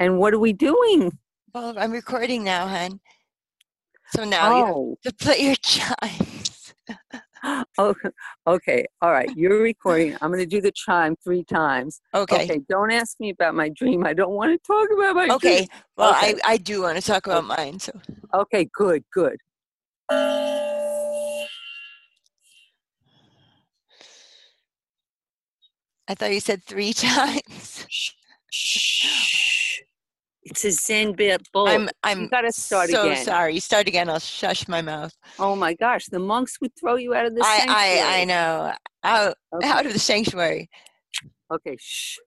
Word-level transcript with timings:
And 0.00 0.18
what 0.18 0.32
are 0.32 0.38
we 0.38 0.54
doing? 0.54 1.16
Well, 1.54 1.74
I'm 1.78 1.92
recording 1.92 2.42
now, 2.42 2.66
hon. 2.66 3.00
So 4.16 4.24
now 4.24 4.48
you 4.48 4.64
Oh, 4.64 4.96
have 5.04 5.12
to 5.18 5.24
play 5.24 5.40
your 5.40 5.54
chimes. 5.62 6.74
oh, 7.78 7.94
okay. 8.46 8.86
All 9.02 9.12
right. 9.12 9.30
You're 9.36 9.60
recording. 9.62 10.16
I'm 10.22 10.30
going 10.30 10.40
to 10.40 10.46
do 10.46 10.62
the 10.62 10.72
chime 10.72 11.16
three 11.22 11.44
times. 11.44 12.00
Okay. 12.14 12.44
Okay. 12.44 12.60
Don't 12.68 12.90
ask 12.90 13.20
me 13.20 13.28
about 13.30 13.54
my 13.54 13.68
dream. 13.68 14.06
I 14.06 14.14
don't 14.14 14.32
want 14.32 14.52
to 14.52 14.58
talk 14.66 14.88
about 14.90 15.16
my 15.16 15.28
Okay. 15.34 15.56
dream. 15.58 15.68
Well, 15.98 16.14
Okay. 16.16 16.34
I, 16.44 16.52
I 16.52 16.56
do 16.56 16.80
want 16.82 16.96
to 16.96 17.02
talk 17.02 17.26
about 17.26 17.44
mine. 17.44 17.78
So 17.78 17.92
Okay. 18.32 18.68
Good. 18.72 19.04
Good. 19.12 19.36
I 26.08 26.14
thought 26.14 26.32
you 26.32 26.40
said 26.40 26.64
three 26.64 26.92
times. 26.94 27.86
It's 30.42 30.64
a 30.64 30.70
Zen 30.70 31.12
bit 31.12 31.46
bull. 31.52 31.68
I'm 31.68 31.88
I'm 32.02 32.22
you 32.22 32.28
got 32.30 32.42
to 32.42 32.52
start 32.52 32.88
so 32.90 33.10
again. 33.10 33.24
sorry. 33.24 33.60
Start 33.60 33.86
again. 33.88 34.08
I'll 34.08 34.18
shush 34.18 34.66
my 34.68 34.80
mouth. 34.80 35.12
Oh 35.38 35.54
my 35.54 35.74
gosh. 35.74 36.06
The 36.06 36.18
monks 36.18 36.58
would 36.60 36.72
throw 36.78 36.96
you 36.96 37.14
out 37.14 37.26
of 37.26 37.34
the 37.34 37.42
I, 37.44 37.58
sanctuary. 37.58 38.00
I 38.00 38.20
I 38.20 38.24
know. 38.24 38.72
Out 39.04 39.34
Okay. 39.54 39.68
out 39.68 39.86
of 39.86 39.92
the 39.92 39.98
sanctuary. 39.98 40.70
Okay. 41.52 41.76
Shh. 41.78 42.18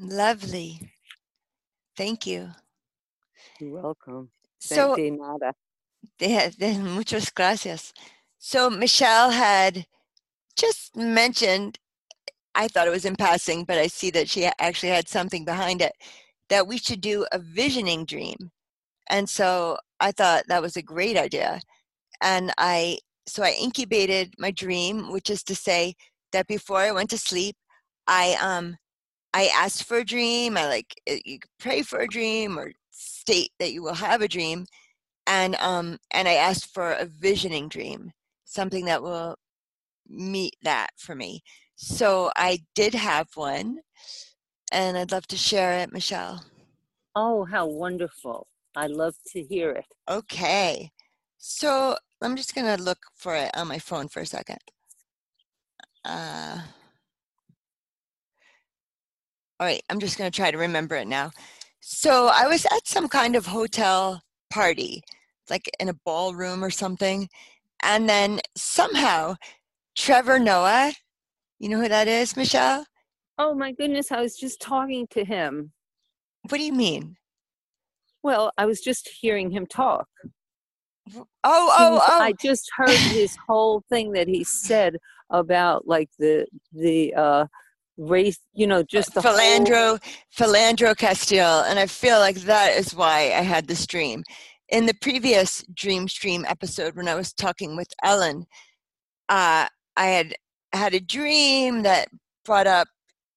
Lovely. 0.00 0.80
Thank 1.94 2.26
you. 2.26 2.48
You're 3.60 3.82
welcome. 3.82 4.30
So 4.58 4.96
de 4.96 5.10
nada. 5.10 5.52
de, 6.18 6.50
de, 6.58 6.78
muchas 6.78 7.30
gracias. 7.30 7.92
So 8.38 8.70
Michele 8.70 9.30
had 9.30 9.86
just 10.56 10.96
mentioned, 10.96 11.78
I 12.54 12.68
thought 12.68 12.86
it 12.86 12.92
was 12.92 13.04
in 13.04 13.14
passing, 13.14 13.64
but 13.64 13.76
I 13.76 13.88
see 13.88 14.10
that 14.12 14.30
she 14.30 14.48
actually 14.58 14.88
had 14.88 15.06
something 15.06 15.44
behind 15.44 15.82
it, 15.82 15.92
that 16.48 16.66
we 16.66 16.78
should 16.78 17.02
do 17.02 17.26
a 17.32 17.38
visioning 17.38 18.06
dream. 18.06 18.50
And 19.10 19.28
so 19.28 19.76
I 20.00 20.12
thought 20.12 20.44
that 20.48 20.62
was 20.62 20.78
a 20.78 20.82
great 20.82 21.18
idea. 21.18 21.60
And 22.22 22.52
I, 22.56 22.98
so 23.26 23.42
I 23.42 23.54
incubated 23.60 24.32
my 24.38 24.50
dream, 24.50 25.12
which 25.12 25.28
is 25.28 25.42
to 25.44 25.54
say 25.54 25.94
that 26.32 26.46
before 26.46 26.78
I 26.78 26.92
went 26.92 27.10
to 27.10 27.18
sleep, 27.18 27.56
I, 28.06 28.36
um, 28.40 28.76
I 29.32 29.46
asked 29.54 29.84
for 29.84 29.98
a 29.98 30.04
dream. 30.04 30.56
I 30.56 30.66
like, 30.66 30.94
uh, 31.08 31.14
you 31.24 31.38
pray 31.58 31.82
for 31.82 32.00
a 32.00 32.08
dream 32.08 32.58
or 32.58 32.72
state 32.90 33.50
that 33.58 33.72
you 33.72 33.82
will 33.82 33.94
have 33.94 34.20
a 34.22 34.28
dream 34.28 34.66
and 35.26 35.54
um 35.56 35.96
and 36.10 36.26
i 36.28 36.34
asked 36.34 36.72
for 36.74 36.92
a 36.92 37.04
visioning 37.06 37.68
dream 37.68 38.10
something 38.44 38.84
that 38.84 39.02
will 39.02 39.36
meet 40.08 40.54
that 40.62 40.88
for 40.98 41.14
me 41.14 41.40
so 41.76 42.30
i 42.36 42.58
did 42.74 42.94
have 42.94 43.28
one 43.36 43.78
and 44.72 44.98
i'd 44.98 45.12
love 45.12 45.26
to 45.26 45.36
share 45.36 45.72
it 45.78 45.92
michele 45.92 46.44
Oh, 47.16 47.44
how 47.44 47.66
wonderful. 47.66 48.46
I 48.76 48.86
love 48.86 49.16
to 49.32 49.42
hear 49.42 49.70
it. 49.72 49.86
okay 50.08 50.90
so 51.38 51.96
i'm 52.22 52.36
just 52.36 52.54
gonna 52.54 52.76
look 52.76 52.98
for 53.14 53.34
it 53.36 53.50
on 53.56 53.68
my 53.68 53.78
phone 53.78 54.08
for 54.08 54.20
a 54.20 54.26
second 54.26 54.58
uh 56.04 56.60
all 59.60 59.66
right 59.66 59.82
i'm 59.88 60.00
just 60.00 60.18
gonna 60.18 60.30
try 60.30 60.50
to 60.50 60.58
remember 60.58 60.96
it 60.96 61.06
now 61.06 61.30
so 61.78 62.28
i 62.34 62.48
was 62.48 62.66
at 62.66 62.88
some 62.88 63.08
kind 63.08 63.36
of 63.36 63.46
hotel 63.46 64.20
party 64.52 65.00
like 65.48 65.70
in 65.78 65.88
a 65.88 65.94
ballroom 66.04 66.64
or 66.64 66.70
something 66.70 67.28
and 67.82 68.08
then 68.08 68.40
somehow 68.56 69.34
Trevor 69.96 70.38
Noah, 70.38 70.92
you 71.58 71.68
know 71.68 71.80
who 71.80 71.88
that 71.88 72.08
is, 72.08 72.36
Michele? 72.36 72.84
Oh 73.38 73.54
my 73.54 73.72
goodness, 73.72 74.12
I 74.12 74.20
was 74.20 74.36
just 74.36 74.60
talking 74.60 75.06
to 75.10 75.24
him. 75.24 75.72
What 76.48 76.58
do 76.58 76.64
you 76.64 76.72
mean? 76.72 77.16
Well, 78.22 78.52
I 78.58 78.66
was 78.66 78.80
just 78.80 79.08
hearing 79.20 79.50
him 79.50 79.66
talk. 79.66 80.06
Oh, 81.14 81.26
oh, 81.44 81.92
was- 81.92 82.02
oh. 82.08 82.20
I 82.20 82.32
just 82.40 82.70
heard 82.76 82.96
his 82.96 83.36
whole 83.48 83.82
thing 83.90 84.12
that 84.12 84.28
he 84.28 84.44
said 84.44 84.96
about 85.30 85.86
like 85.86 86.10
the 86.18 86.46
the 86.72 87.14
uh 87.14 87.46
race, 88.00 88.38
you 88.52 88.66
know, 88.66 88.82
just 88.82 89.14
the 89.14 89.20
whole- 89.20 89.32
Philandro, 89.32 90.02
Philandro 90.36 90.96
Castile, 90.96 91.60
and 91.60 91.78
I 91.78 91.86
feel 91.86 92.18
like 92.18 92.36
that 92.42 92.76
is 92.76 92.94
why 92.94 93.32
I 93.32 93.42
had 93.42 93.68
this 93.68 93.86
dream. 93.86 94.24
In 94.68 94.86
the 94.86 94.94
previous 94.94 95.62
Dream 95.74 96.08
Stream 96.08 96.44
episode, 96.48 96.96
when 96.96 97.08
I 97.08 97.14
was 97.14 97.32
talking 97.32 97.76
with 97.76 97.88
Ellen, 98.02 98.46
uh, 99.28 99.68
I 99.96 100.06
had 100.06 100.34
had 100.72 100.94
a 100.94 101.00
dream 101.00 101.82
that 101.82 102.08
brought 102.44 102.66
up 102.66 102.88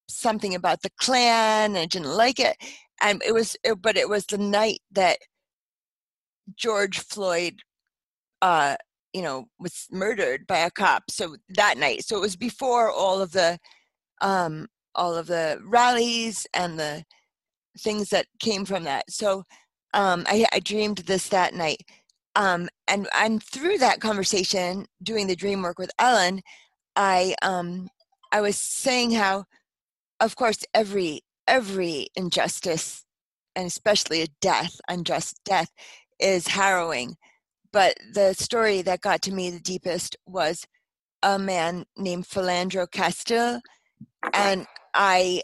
something 0.08 0.54
about 0.54 0.82
the 0.82 0.90
Klan, 0.98 1.70
and 1.70 1.78
I 1.78 1.86
didn't 1.86 2.16
like 2.16 2.38
it, 2.38 2.56
and 3.00 3.22
it 3.24 3.32
was, 3.32 3.56
it, 3.64 3.82
but 3.82 3.96
it 3.96 4.08
was 4.08 4.24
the 4.26 4.38
night 4.38 4.80
that 4.92 5.18
George 6.56 7.00
Floyd, 7.00 7.60
uh, 8.40 8.76
you 9.12 9.22
know, 9.22 9.46
was 9.58 9.86
murdered 9.90 10.46
by 10.46 10.58
a 10.58 10.70
cop. 10.70 11.04
So 11.10 11.36
that 11.50 11.78
night, 11.78 12.04
so 12.04 12.16
it 12.16 12.20
was 12.20 12.36
before 12.36 12.90
all 12.90 13.20
of 13.20 13.32
the 13.32 13.58
um, 14.20 14.66
all 14.94 15.14
of 15.14 15.26
the 15.26 15.60
rallies 15.64 16.46
and 16.54 16.78
the 16.78 17.04
things 17.78 18.10
that 18.10 18.26
came 18.40 18.64
from 18.64 18.84
that. 18.84 19.10
So 19.10 19.44
um, 19.92 20.24
I, 20.26 20.46
I 20.52 20.60
dreamed 20.60 20.98
this 20.98 21.28
that 21.28 21.54
night. 21.54 21.82
Um, 22.36 22.68
and, 22.88 23.08
and 23.14 23.42
through 23.42 23.78
that 23.78 24.00
conversation, 24.00 24.86
doing 25.02 25.26
the 25.26 25.36
dream 25.36 25.62
work 25.62 25.78
with 25.78 25.90
Ellen, 25.98 26.42
I, 26.96 27.34
um, 27.42 27.88
I 28.32 28.40
was 28.40 28.56
saying 28.56 29.12
how, 29.12 29.44
of 30.20 30.36
course, 30.36 30.64
every, 30.74 31.22
every 31.46 32.08
injustice, 32.16 33.04
and 33.54 33.66
especially 33.66 34.22
a 34.22 34.28
death, 34.40 34.80
unjust 34.88 35.40
death, 35.44 35.70
is 36.18 36.48
harrowing. 36.48 37.16
But 37.72 37.94
the 38.12 38.34
story 38.34 38.82
that 38.82 39.00
got 39.00 39.22
to 39.22 39.32
me 39.32 39.50
the 39.50 39.60
deepest 39.60 40.16
was 40.26 40.66
a 41.22 41.38
man 41.38 41.84
named 41.96 42.26
Philandro 42.26 42.90
Castile 42.90 43.60
and 44.32 44.66
I, 44.94 45.42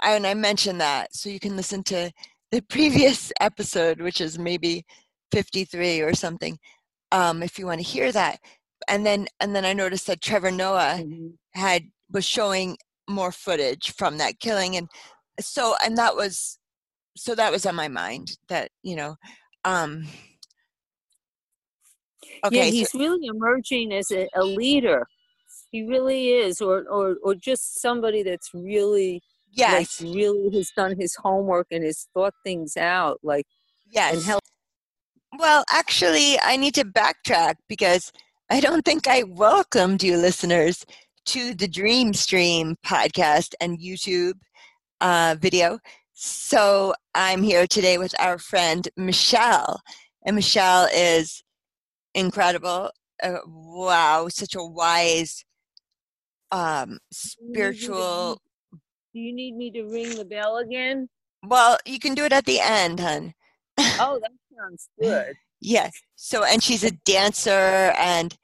I 0.00 0.12
and 0.12 0.26
I 0.26 0.34
mentioned 0.34 0.80
that 0.80 1.14
so 1.14 1.28
you 1.28 1.40
can 1.40 1.56
listen 1.56 1.82
to 1.84 2.10
the 2.50 2.60
previous 2.68 3.32
episode, 3.40 4.00
which 4.00 4.20
is 4.20 4.38
maybe 4.38 4.84
53 5.32 6.00
or 6.00 6.14
something, 6.14 6.58
um, 7.12 7.42
if 7.42 7.58
you 7.58 7.66
want 7.66 7.80
to 7.80 7.86
hear 7.86 8.10
that. 8.12 8.38
And 8.88 9.04
then 9.04 9.26
and 9.40 9.54
then 9.54 9.64
I 9.64 9.72
noticed 9.72 10.06
that 10.06 10.20
Trevor 10.22 10.50
Noah 10.50 11.00
Mhm. 11.02 11.34
had 11.54 11.84
was 12.10 12.24
showing 12.24 12.76
more 13.08 13.32
footage 13.32 13.92
from 13.92 14.18
that 14.18 14.40
killing, 14.40 14.76
and 14.76 14.88
so 15.40 15.74
and 15.84 15.96
that 15.98 16.16
was 16.16 16.58
so 17.16 17.34
that 17.34 17.52
was 17.52 17.66
on 17.66 17.74
my 17.74 17.88
mind 17.88 18.36
that 18.48 18.70
you 18.82 18.96
know. 18.96 19.16
Um, 19.64 20.06
okay, 22.44 22.56
yeah, 22.56 22.64
so- 22.64 22.70
he's 22.70 22.94
really 22.94 23.26
emerging 23.26 23.92
as 23.92 24.10
a, 24.10 24.26
a 24.34 24.42
leader. 24.44 25.06
He 25.70 25.86
really 25.86 26.30
is, 26.30 26.60
or 26.60 26.84
or 26.88 27.16
or 27.22 27.34
just 27.34 27.80
somebody 27.80 28.22
that's 28.22 28.50
really 28.54 29.22
yes, 29.52 30.00
like 30.00 30.14
really 30.14 30.56
has 30.56 30.70
done 30.76 30.96
his 30.98 31.14
homework 31.16 31.68
and 31.70 31.84
has 31.84 32.08
thought 32.14 32.34
things 32.44 32.76
out. 32.76 33.18
Like 33.22 33.46
yes. 33.90 34.14
and 34.14 34.24
help. 34.24 34.42
Well, 35.38 35.64
actually, 35.70 36.38
I 36.40 36.56
need 36.56 36.74
to 36.74 36.84
backtrack 36.84 37.54
because 37.68 38.10
I 38.50 38.60
don't 38.60 38.84
think 38.84 39.06
I 39.06 39.22
welcomed 39.22 40.02
you 40.02 40.16
listeners 40.16 40.84
to 41.26 41.54
the 41.54 41.68
Dream 41.68 42.12
Stream 42.14 42.76
podcast 42.84 43.54
and 43.60 43.78
YouTube 43.78 44.34
uh, 45.00 45.36
video. 45.38 45.78
So 46.14 46.94
I'm 47.14 47.42
here 47.42 47.66
today 47.66 47.96
with 47.96 48.14
our 48.20 48.38
friend 48.38 48.88
Michele. 48.96 49.80
And 50.26 50.36
Michele 50.36 50.88
is 50.92 51.42
incredible. 52.14 52.90
Uh, 53.22 53.38
wow, 53.46 54.28
such 54.28 54.54
a 54.54 54.62
wise, 54.62 55.44
um, 56.52 56.98
spiritual. 57.12 58.40
Do 59.12 59.20
you 59.20 59.34
need 59.34 59.56
me 59.56 59.70
to 59.72 59.84
ring 59.84 60.14
the 60.16 60.24
bell 60.24 60.58
again? 60.58 61.08
Well, 61.44 61.78
you 61.84 61.98
can 61.98 62.14
do 62.14 62.24
it 62.24 62.32
at 62.32 62.44
the 62.44 62.60
end, 62.60 63.00
hun. 63.00 63.34
Oh, 63.78 64.18
that 64.20 64.32
sounds 64.56 64.88
good. 65.00 65.34
Yes. 65.62 65.92
So, 66.16 66.42
and 66.42 66.62
she's 66.62 66.84
a 66.84 66.90
dancer, 67.04 67.92
and 67.98 68.34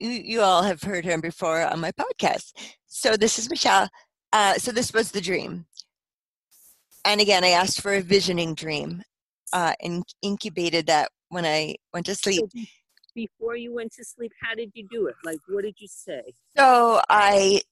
you, 0.00 0.08
you 0.08 0.40
all 0.40 0.64
have 0.64 0.82
heard 0.82 1.04
her 1.04 1.16
before 1.20 1.62
on 1.62 1.78
my 1.78 1.92
podcast. 1.92 2.50
So, 2.88 3.16
this 3.16 3.38
is 3.38 3.48
Michele. 3.48 3.88
Uh, 4.32 4.54
so, 4.54 4.72
this 4.72 4.92
was 4.92 5.12
the 5.12 5.20
dream. 5.20 5.66
And 7.04 7.20
again, 7.20 7.44
I 7.44 7.50
asked 7.50 7.80
for 7.80 7.94
a 7.94 8.00
visioning 8.00 8.56
dream 8.56 9.04
uh, 9.52 9.74
and 9.80 10.02
incubated 10.20 10.86
that 10.88 11.12
when 11.28 11.44
I 11.44 11.76
went 11.92 12.06
to 12.06 12.16
sleep. 12.16 12.44
Before 13.14 13.56
you 13.56 13.74
went 13.74 13.92
to 13.94 14.04
sleep, 14.04 14.32
how 14.42 14.54
did 14.54 14.72
you 14.74 14.86
do 14.90 15.06
it? 15.06 15.14
Like, 15.24 15.38
what 15.48 15.62
did 15.62 15.76
you 15.78 15.88
say? 15.88 16.22
So, 16.56 17.00
I, 17.08 17.62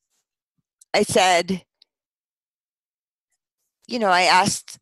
I 0.95 1.03
said, 1.03 1.65
you 3.89 3.99
know, 3.99 4.09
I 4.09 4.23
asked 4.23 4.79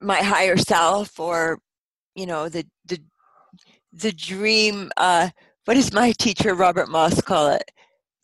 my 0.00 0.22
higher 0.22 0.56
self 0.56 1.18
or 1.18 1.58
you 2.14 2.26
know 2.26 2.48
the 2.48 2.64
the 2.86 2.98
the 3.92 4.12
dream 4.12 4.90
uh 4.96 5.28
what 5.64 5.74
does 5.74 5.92
my 5.92 6.12
teacher 6.18 6.54
robert 6.54 6.88
moss 6.88 7.20
call 7.20 7.48
it 7.48 7.70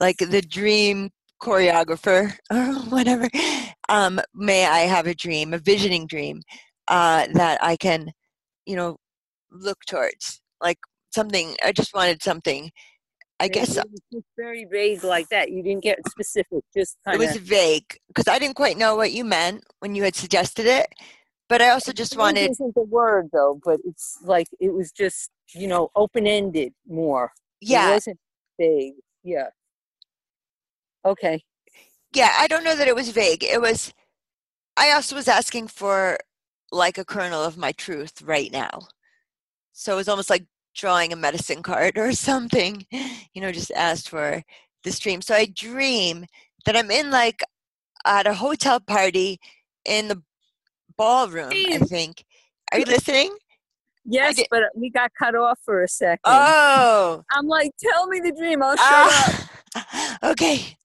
like 0.01 0.19
the 0.19 0.43
dream 0.43 1.11
choreographer 1.43 2.33
or 2.53 2.75
whatever 2.91 3.29
um 3.89 4.21
may 4.35 4.67
i 4.67 4.81
have 4.81 5.07
a 5.07 5.15
dream 5.15 5.53
a 5.53 5.59
visioning 5.59 6.07
dream 6.07 6.41
uh 6.89 7.27
that 7.33 7.63
i 7.63 7.77
can 7.77 8.11
you 8.67 8.77
know 8.77 8.97
look 9.51 9.79
towards 9.87 10.41
like 10.61 10.79
something 11.15 11.57
i 11.65 11.73
just 11.73 11.95
wanted 11.95 12.23
something 12.23 12.71
i 13.41 13.49
guess 13.49 13.77
it 13.77 13.87
was 13.91 14.01
just 14.13 14.27
very 14.37 14.67
vague 14.71 15.03
like 15.05 15.29
that 15.29 15.51
you 15.51 15.63
didn't 15.63 15.83
get 15.83 15.99
specific 16.09 16.63
just 16.77 16.97
kind 17.05 17.21
it 17.21 17.27
was 17.27 17.37
vague 17.37 17.99
because 18.09 18.29
i 18.29 18.39
didn't 18.39 18.57
quite 18.57 18.77
know 18.77 18.97
what 18.97 19.13
you 19.13 19.25
meant 19.25 19.63
when 19.81 19.95
you 19.95 20.03
had 20.03 20.15
suggested 20.15 20.67
it 20.67 20.87
but 21.49 21.61
I 21.61 21.71
also 21.71 21.93
just 21.93 22.17
wanted 22.17 22.51
isn't 22.51 22.75
the 22.75 22.83
word 22.83 23.29
though, 23.33 23.61
but 23.65 23.81
it's 23.85 24.19
like 24.23 24.49
it 24.61 24.73
was 24.73 24.91
just 24.91 25.31
you 25.55 25.67
know 25.67 25.91
open 25.95 26.27
ended 26.27 26.73
more. 26.89 27.33
Yeah, 27.61 27.91
it 27.91 27.93
wasn't 27.93 28.19
vague. 28.59 28.95
Yeah. 29.23 29.49
Okay. 31.05 31.45
Yeah, 32.15 32.31
I 32.39 32.47
don't 32.47 32.65
know 32.65 32.77
that 32.77 32.89
it 32.89 32.95
was 32.95 33.11
vague. 33.11 33.45
It 33.45 33.61
was. 33.61 33.93
I 34.77 34.91
also 34.93 35.15
was 35.15 35.29
asking 35.29 35.69
for 35.69 36.19
like 36.73 36.99
a 36.99 37.05
kernel 37.05 37.45
of 37.45 37.57
my 37.57 37.73
truth 37.73 38.23
right 38.23 38.51
now. 38.51 38.89
So 39.73 39.93
it 39.93 39.97
was 39.97 40.09
almost 40.09 40.31
like 40.31 40.47
drawing 40.75 41.13
a 41.13 41.17
medicine 41.17 41.63
card 41.63 41.97
or 41.97 42.13
something. 42.31 42.87
You 42.91 43.41
know, 43.41 43.53
just 43.53 43.73
asked 43.73 44.09
for 44.09 44.43
this 44.83 44.99
dream. 44.99 45.23
So 45.23 45.35
I 45.35 45.47
dream 45.47 46.27
that 46.67 46.77
I'm 46.77 46.91
in 46.91 47.11
like 47.11 47.41
at 48.05 48.27
a 48.27 48.35
hotel 48.35 48.81
party 48.81 49.41
in 49.85 50.09
the 50.09 50.23
ballroom, 50.97 51.53
I 51.53 51.79
think. 51.79 52.25
Are 52.73 52.79
you 52.79 52.85
listening? 52.85 53.35
Yes, 54.05 54.39
but 54.51 54.65
we 54.75 54.91
got 54.91 55.11
cut 55.19 55.35
off 55.35 55.59
for 55.65 55.83
a 55.83 55.89
second. 55.89 56.21
Oh. 56.25 57.23
I'm 57.33 57.47
like, 57.47 57.71
tell 57.79 58.07
me 58.07 58.21
the 58.21 58.33
dream. 58.33 58.63
I'll 58.63 58.77
shut 58.77 58.87
uh, 58.87 59.33
up. 59.77 60.21
Okay. 60.23 60.77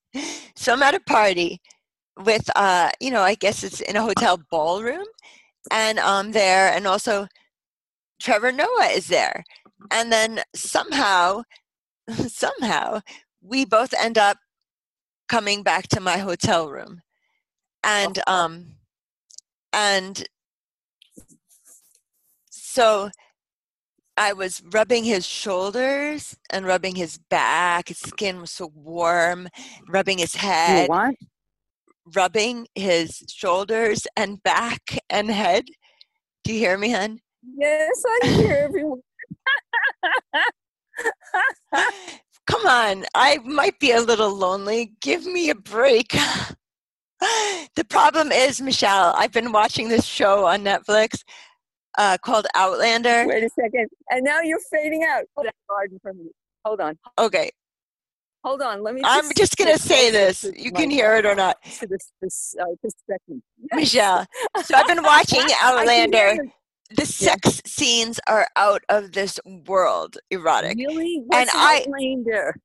So 0.56 0.74
I'm 0.74 0.84
at 0.84 0.96
a 0.96 1.00
party 1.02 1.62
with, 2.18 2.50
uh, 2.56 2.90
you 3.00 3.12
know, 3.12 3.22
I 3.22 3.36
guess 3.36 3.64
it's 3.64 3.82
in 3.82 3.96
a 3.96 4.02
hotel 4.02 4.40
ballroom. 4.50 5.06
And 5.72 6.00
I'm 6.00 6.32
there. 6.32 6.74
And 6.74 6.88
also 6.88 7.28
Trevor 8.20 8.52
Noah 8.52 8.90
is 8.94 9.08
there. 9.08 9.44
And 9.92 10.12
then 10.12 10.42
somehow, 10.56 11.44
somehow, 12.28 13.02
we 13.42 13.66
both 13.66 13.94
end 13.94 14.18
up 14.18 14.38
coming 15.28 15.64
back 15.64 15.88
to 15.90 16.00
my 16.00 16.18
hotel 16.18 16.70
room. 16.70 17.02
And, 17.84 18.20
um, 18.28 18.76
and 19.72 20.28
so 22.50 23.10
I 24.20 24.34
was 24.34 24.62
rubbing 24.74 25.06
his 25.06 25.26
shoulders 25.26 26.36
and 26.50 26.66
rubbing 26.66 26.96
his 26.96 27.18
back. 27.30 27.88
His 27.88 28.00
skin 28.00 28.42
was 28.42 28.52
so 28.52 28.70
warm, 28.76 29.48
rubbing 29.88 30.18
his 30.18 30.36
head. 30.36 30.90
what? 30.90 31.16
Rubbing 32.14 32.68
his 32.76 33.24
shoulders 33.30 34.06
and 34.18 34.44
back 34.44 35.00
and 35.10 35.32
head. 35.32 35.66
Do 36.44 36.52
you 36.52 36.60
hear 36.60 36.78
me, 36.78 36.92
hon? 36.92 37.20
Yes, 37.56 38.04
I 38.06 38.28
hear 38.28 38.56
everyone. 38.56 39.02
Come 42.48 42.66
on, 42.66 43.06
I 43.14 43.38
might 43.40 43.80
be 43.80 43.92
a 43.92 44.02
little 44.02 44.34
lonely. 44.34 44.94
Give 45.02 45.26
me 45.26 45.50
a 45.50 45.56
break. 45.56 46.10
the 47.76 47.86
problem 47.88 48.32
is, 48.32 48.62
Michele, 48.62 49.14
I've 49.16 49.32
been 49.32 49.52
watching 49.52 49.90
this 49.90 50.06
show 50.06 50.46
on 50.46 50.64
Netflix 50.64 51.24
uh, 51.98 52.18
called 52.24 52.48
Outlander. 52.56 53.28
Wait 53.28 53.44
a 53.44 53.50
second. 53.50 53.88
And 54.10 54.24
now 54.24 54.42
you're 54.42 54.60
fading 54.72 55.04
out. 55.04 55.26
Hold 56.66 56.82
on. 56.82 56.98
Okay. 57.18 57.52
Hold 58.44 58.62
on. 58.62 58.82
Let 58.84 58.96
me. 58.96 59.02
Just 59.02 59.24
I'm 59.24 59.32
just 59.36 59.58
going 59.58 59.72
to 59.72 59.80
say 59.80 60.12
this. 60.12 60.46
You 60.56 60.72
can 60.72 60.90
hear 60.90 61.16
it 61.18 61.26
or 61.26 61.36
not. 61.36 61.58
This, 61.64 62.12
this, 62.22 62.56
uh, 62.60 62.66
this 62.82 62.94
second. 63.10 63.44
Michele. 63.74 64.26
So 64.64 64.76
I've 64.76 64.88
been 64.88 65.04
watching 65.04 65.44
Outlander. 65.62 66.38
The 66.96 67.06
sex 67.06 67.62
scenes 67.66 68.20
are 68.28 68.48
out 68.56 68.84
of 68.90 69.12
this 69.12 69.40
world 69.68 70.18
erotic. 70.32 70.78
Really? 70.78 71.24
What's 71.28 71.54
and 71.54 71.62
Outlander? 71.62 72.56
I 72.56 72.60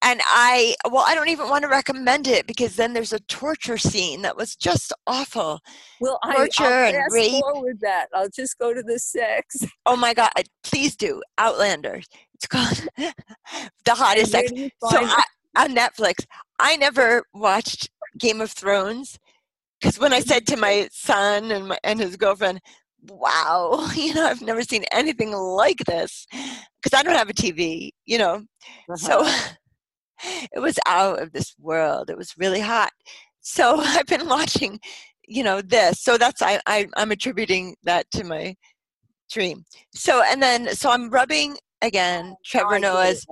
and 0.00 0.20
I, 0.24 0.76
well, 0.90 1.04
I 1.06 1.14
don't 1.14 1.28
even 1.28 1.48
want 1.48 1.62
to 1.62 1.68
recommend 1.68 2.28
it 2.28 2.46
because 2.46 2.76
then 2.76 2.92
there's 2.92 3.12
a 3.12 3.18
torture 3.20 3.78
scene 3.78 4.22
that 4.22 4.36
was 4.36 4.54
just 4.54 4.92
awful. 5.08 5.60
Well, 6.00 6.20
torture 6.32 6.64
I, 6.64 6.88
I'll 6.88 6.94
and 6.94 7.12
rape. 7.12 7.42
forward 7.42 7.78
that. 7.80 8.06
I'll 8.14 8.28
just 8.28 8.58
go 8.58 8.72
to 8.72 8.82
the 8.82 8.98
sex. 8.98 9.64
Oh 9.86 9.96
my 9.96 10.14
God! 10.14 10.30
Please 10.62 10.94
do 10.94 11.20
Outlander. 11.36 12.00
It's 12.34 12.46
called 12.46 12.86
the 12.96 13.94
hottest 13.94 14.32
sex. 14.32 14.52
So 14.52 15.04
I, 15.04 15.22
on 15.56 15.74
Netflix, 15.74 16.24
I 16.60 16.76
never 16.76 17.24
watched 17.34 17.90
Game 18.18 18.40
of 18.40 18.52
Thrones 18.52 19.18
because 19.80 19.98
when 19.98 20.12
I 20.12 20.20
said 20.20 20.46
to 20.48 20.56
my 20.56 20.88
son 20.92 21.50
and 21.50 21.68
my, 21.68 21.78
and 21.82 21.98
his 21.98 22.16
girlfriend, 22.16 22.60
wow, 23.06 23.88
you 23.94 24.14
know, 24.14 24.26
I've 24.26 24.42
never 24.42 24.62
seen 24.62 24.84
anything 24.92 25.32
like 25.32 25.78
this 25.86 26.26
because 26.30 26.98
I 26.98 27.02
don't 27.02 27.16
have 27.16 27.30
a 27.30 27.34
TV, 27.34 27.90
you 28.06 28.18
know. 28.18 28.44
Uh-huh. 28.90 28.96
So 28.96 29.26
it 30.52 30.60
was 30.60 30.78
out 30.86 31.20
of 31.20 31.32
this 31.32 31.54
world. 31.58 32.10
It 32.10 32.16
was 32.16 32.34
really 32.36 32.60
hot. 32.60 32.90
So 33.40 33.80
I've 33.80 34.06
been 34.06 34.28
watching, 34.28 34.80
you 35.26 35.42
know, 35.42 35.60
this. 35.60 36.00
So 36.00 36.18
that's 36.18 36.42
I, 36.42 36.60
I 36.66 36.86
I'm 36.96 37.10
attributing 37.12 37.76
that 37.84 38.10
to 38.12 38.24
my 38.24 38.54
dream. 39.30 39.64
So 39.94 40.22
and 40.22 40.42
then 40.42 40.74
so 40.74 40.90
I'm 40.90 41.10
rubbing 41.10 41.56
again 41.82 42.34
Trevor 42.44 42.78
Noah's 42.78 43.24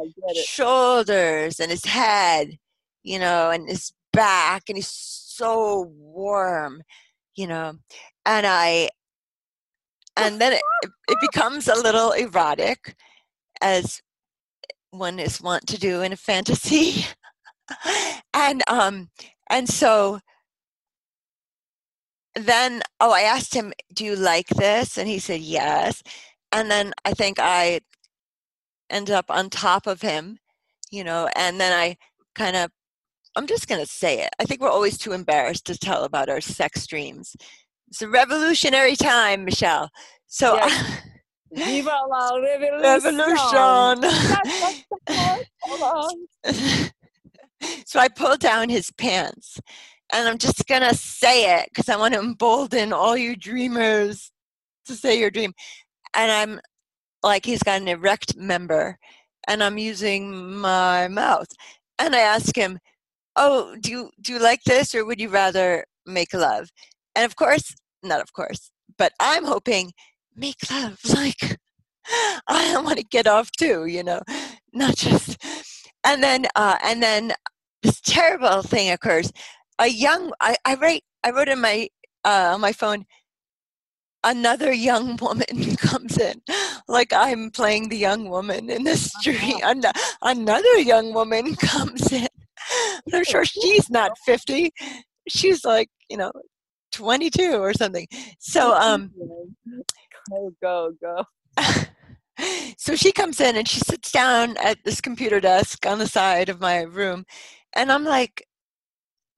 shoulders 0.44 1.58
and 1.60 1.70
his 1.70 1.84
head, 1.84 2.56
you 3.02 3.18
know, 3.18 3.50
and 3.50 3.68
his 3.68 3.92
back, 4.12 4.64
and 4.68 4.76
he's 4.76 4.88
so 4.88 5.92
warm, 5.96 6.82
you 7.34 7.46
know, 7.46 7.74
and 8.24 8.46
I 8.46 8.90
and 10.16 10.40
then 10.40 10.52
it, 10.54 10.62
it 11.08 11.18
becomes 11.20 11.68
a 11.68 11.74
little 11.74 12.12
erotic 12.12 12.96
as 13.60 14.02
one 14.90 15.18
is 15.18 15.40
wont 15.40 15.66
to 15.68 15.78
do 15.78 16.02
in 16.02 16.12
a 16.12 16.16
fantasy. 16.16 17.04
and 18.34 18.62
um 18.68 19.10
and 19.50 19.68
so 19.68 20.20
then 22.34 22.82
oh 23.00 23.12
I 23.12 23.22
asked 23.22 23.54
him, 23.54 23.72
"Do 23.94 24.04
you 24.04 24.16
like 24.16 24.48
this?" 24.48 24.98
and 24.98 25.08
he 25.08 25.18
said, 25.18 25.40
"Yes." 25.40 26.02
And 26.52 26.70
then 26.70 26.92
I 27.04 27.12
think 27.12 27.38
I 27.40 27.80
end 28.90 29.10
up 29.10 29.26
on 29.30 29.50
top 29.50 29.86
of 29.86 30.02
him, 30.02 30.38
you 30.90 31.04
know, 31.04 31.28
and 31.36 31.60
then 31.60 31.72
I 31.72 31.96
kind 32.34 32.56
of 32.56 32.70
I'm 33.36 33.46
just 33.46 33.68
going 33.68 33.80
to 33.84 33.90
say 33.90 34.20
it. 34.22 34.30
I 34.38 34.44
think 34.44 34.60
we're 34.62 34.70
always 34.70 34.96
too 34.98 35.12
embarrassed 35.12 35.66
to 35.66 35.78
tell 35.78 36.04
about 36.04 36.30
our 36.30 36.40
sex 36.40 36.86
dreams. 36.86 37.36
It's 37.88 38.02
a 38.02 38.08
revolutionary 38.08 38.96
time, 38.96 39.44
Michele. 39.44 39.90
So 40.26 40.56
yes. 40.56 41.02
Viva 41.52 41.96
la 42.08 42.36
revolution! 42.36 44.02
revolution. 44.02 44.02
so 47.86 48.00
I 48.00 48.08
pulled 48.08 48.40
down 48.40 48.68
his 48.68 48.90
pants, 48.90 49.60
and 50.12 50.28
I'm 50.28 50.38
just 50.38 50.66
gonna 50.66 50.94
say 50.94 51.58
it 51.58 51.68
because 51.70 51.88
I 51.88 51.96
want 51.96 52.14
to 52.14 52.20
embolden 52.20 52.92
all 52.92 53.16
you 53.16 53.36
dreamers 53.36 54.32
to 54.86 54.94
say 54.94 55.18
your 55.18 55.30
dream. 55.30 55.52
And 56.14 56.32
I'm 56.32 56.60
like, 57.22 57.44
he's 57.46 57.62
got 57.62 57.80
an 57.80 57.88
erect 57.88 58.36
member, 58.36 58.98
and 59.48 59.62
I'm 59.62 59.78
using 59.78 60.54
my 60.56 61.08
mouth. 61.08 61.48
And 61.98 62.14
I 62.14 62.20
ask 62.20 62.54
him, 62.56 62.78
"Oh, 63.36 63.76
do 63.80 63.90
you 63.90 64.10
do 64.20 64.32
you 64.34 64.38
like 64.40 64.62
this, 64.64 64.94
or 64.94 65.04
would 65.06 65.20
you 65.20 65.28
rather 65.28 65.84
make 66.04 66.34
love?" 66.34 66.70
And 67.16 67.24
of 67.24 67.34
course, 67.34 67.74
not 68.04 68.20
of 68.20 68.32
course, 68.32 68.70
but 68.98 69.12
I'm 69.18 69.44
hoping 69.44 69.92
make 70.36 70.56
love 70.70 70.98
like 71.14 71.56
i 72.46 72.76
want 72.78 72.98
to 72.98 73.04
get 73.04 73.26
off 73.26 73.50
too 73.50 73.86
you 73.86 74.02
know 74.02 74.20
not 74.72 74.94
just 74.94 75.36
and 76.04 76.22
then 76.22 76.46
uh 76.54 76.76
and 76.84 77.02
then 77.02 77.32
this 77.82 78.00
terrible 78.02 78.62
thing 78.62 78.90
occurs. 78.90 79.32
A 79.78 79.86
young 79.88 80.32
i 80.40 80.56
i 80.66 80.74
write 80.74 81.04
i 81.24 81.30
wrote 81.30 81.48
in 81.48 81.60
my 81.60 81.88
uh 82.24 82.52
on 82.54 82.60
my 82.60 82.72
phone 82.72 83.06
another 84.24 84.72
young 84.72 85.16
woman 85.16 85.76
comes 85.76 86.18
in 86.18 86.42
like 86.88 87.12
i'm 87.12 87.50
playing 87.50 87.88
the 87.88 87.96
young 87.96 88.28
woman 88.28 88.70
in 88.70 88.84
the 88.84 88.92
Uh-huh. 88.92 89.20
street. 89.20 89.60
An- 89.64 89.82
another 90.22 90.78
young 90.78 91.12
woman 91.14 91.54
comes 91.56 92.12
in. 92.12 92.28
But 93.06 93.14
i'm 93.14 93.24
sure 93.24 93.44
she's 93.44 93.88
not 93.90 94.12
50 94.26 94.70
she's 95.28 95.64
like 95.64 95.88
you 96.10 96.16
know 96.16 96.32
22 96.96 97.56
or 97.56 97.72
something. 97.74 98.06
So 98.38 98.74
um 98.74 99.12
go 100.30 100.50
go 100.62 100.92
go. 101.00 101.24
so 102.78 102.96
she 102.96 103.12
comes 103.12 103.40
in 103.40 103.56
and 103.56 103.68
she 103.68 103.80
sits 103.80 104.10
down 104.10 104.56
at 104.58 104.78
this 104.84 105.00
computer 105.00 105.40
desk 105.40 105.86
on 105.86 105.98
the 105.98 106.06
side 106.06 106.48
of 106.48 106.60
my 106.60 106.82
room 106.82 107.24
and 107.74 107.90
i'm 107.90 108.04
like 108.04 108.44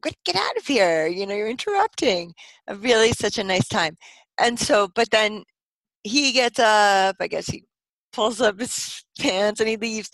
get, 0.03 0.17
get 0.25 0.37
out 0.37 0.57
of 0.57 0.67
here. 0.67 1.07
You 1.07 1.27
know 1.27 1.35
you're 1.35 1.49
interrupting 1.49 2.35
a 2.67 2.75
really 2.75 3.13
such 3.13 3.39
a 3.39 3.45
nice 3.45 3.69
time. 3.69 3.97
And 4.39 4.59
so 4.59 4.89
but 4.95 5.11
then 5.11 5.45
he 6.05 6.33
gets 6.33 6.59
up 6.59 7.17
i 7.21 7.27
guess 7.27 7.47
he 7.47 7.65
pulls 8.13 8.41
up 8.41 8.59
his 8.59 9.05
pants 9.19 9.61
and 9.61 9.69
he 9.69 9.77
leaves. 9.77 10.11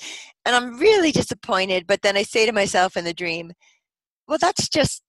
And 0.46 0.56
i'm 0.56 0.78
really 0.78 1.12
disappointed 1.12 1.86
but 1.86 2.02
then 2.02 2.16
i 2.16 2.22
say 2.22 2.46
to 2.46 2.52
myself 2.52 2.96
in 2.96 3.04
the 3.04 3.14
dream 3.14 3.52
well 4.28 4.38
that's 4.40 4.68
just 4.68 5.02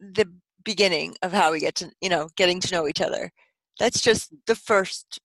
the 0.00 0.26
beginning 0.64 1.14
of 1.22 1.32
how 1.32 1.52
we 1.52 1.60
get 1.60 1.74
to 1.76 1.90
you 2.00 2.08
know 2.08 2.28
getting 2.36 2.60
to 2.60 2.72
know 2.74 2.86
each 2.88 3.00
other. 3.00 3.30
That's 3.78 4.00
just 4.00 4.32
the 4.46 4.54
first 4.54 5.20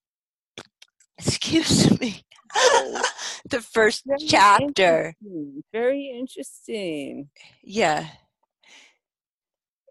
excuse 1.20 2.00
me. 2.00 2.24
The 3.50 3.62
first 3.62 4.04
Very 4.06 4.20
chapter. 4.28 5.16
interesting, 5.22 5.64
Very 5.72 6.12
interesting. 6.20 7.30
yeah. 7.64 8.08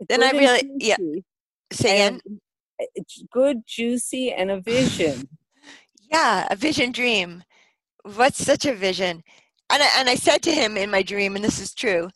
Then 0.09 0.23
I 0.23 0.31
really- 0.33 0.71
yeah, 0.79 0.97
juicy, 0.97 1.25
say 1.73 2.07
again? 2.07 2.21
It's 2.95 3.23
good, 3.33 3.63
juicy, 3.67 4.33
and 4.33 4.51
a 4.51 4.61
vision. 4.61 5.29
yeah 6.13 6.47
a 6.51 6.57
vision 6.57 6.93
dream. 6.93 7.43
What's 8.05 8.45
such 8.45 8.65
a 8.67 8.75
vision? 8.75 9.23
And 9.71 9.83
I, 9.83 9.89
and 9.99 10.09
I 10.09 10.15
said 10.15 10.43
to 10.43 10.53
him 10.53 10.77
in 10.77 10.91
my 10.91 11.03
dream 11.03 11.35
and 11.37 11.45
this 11.45 11.59
is 11.61 11.75
true 11.75 12.11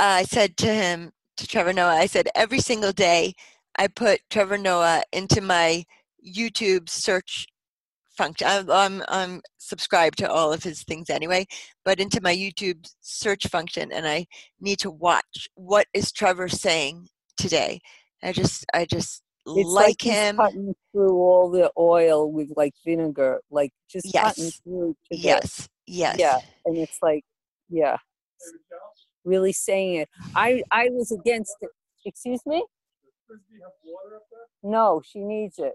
uh, 0.00 0.18
i 0.20 0.24
said 0.24 0.56
to 0.58 0.66
him 0.66 1.12
to 1.42 1.48
trevor 1.48 1.72
noah. 1.72 1.96
I 1.96 2.06
said 2.06 2.28
every 2.34 2.60
single 2.60 2.92
day 2.92 3.34
i 3.76 3.86
put 3.88 4.20
trevor 4.30 4.58
noah 4.58 5.02
into 5.12 5.40
my 5.40 5.84
youtube 6.26 6.88
search 6.88 7.46
function. 8.16 8.46
I'm, 8.46 8.70
I'm, 8.70 9.02
I'm 9.08 9.42
subscribed 9.58 10.18
to 10.18 10.30
all 10.30 10.52
of 10.52 10.62
his 10.62 10.84
things 10.84 11.10
anyway 11.10 11.46
but 11.84 11.98
into 12.00 12.20
my 12.22 12.34
youtube 12.34 12.86
search 13.00 13.46
function 13.48 13.90
and 13.92 14.06
i 14.06 14.26
need 14.60 14.78
to 14.80 14.90
watch 14.90 15.48
what 15.54 15.86
is 15.94 16.12
trevor 16.12 16.48
saying 16.48 17.08
today. 17.36 17.80
I 18.22 18.32
just 18.32 18.64
i 18.72 18.84
just 18.84 19.22
It's 19.46 19.70
like, 19.70 19.96
he's 20.00 20.12
him. 20.12 20.36
cutting 20.36 20.74
through 20.92 21.14
all 21.16 21.50
the 21.50 21.70
oil 21.78 22.30
with 22.30 22.50
like 22.56 22.74
vinegar, 22.86 23.40
like 23.50 23.72
just 23.90 24.12
cutting 24.14 24.44
Yes. 24.44 24.60
through 24.62 24.94
to 25.10 25.18
yes. 25.18 25.68
Yes. 25.86 26.18
Yeah. 26.18 26.38
and 26.66 26.78
it's 26.78 26.98
like 27.02 27.24
yeah 27.68 27.96
really 29.24 29.52
saying 29.52 29.94
it. 29.96 30.08
I 30.34 30.62
i 30.70 30.88
was 30.90 31.10
against 31.12 31.56
it. 31.60 31.70
Excuse 32.04 32.40
me? 32.46 32.64
No 34.62 35.02
she 35.04 35.20
needs 35.20 35.58
it. 35.58 35.74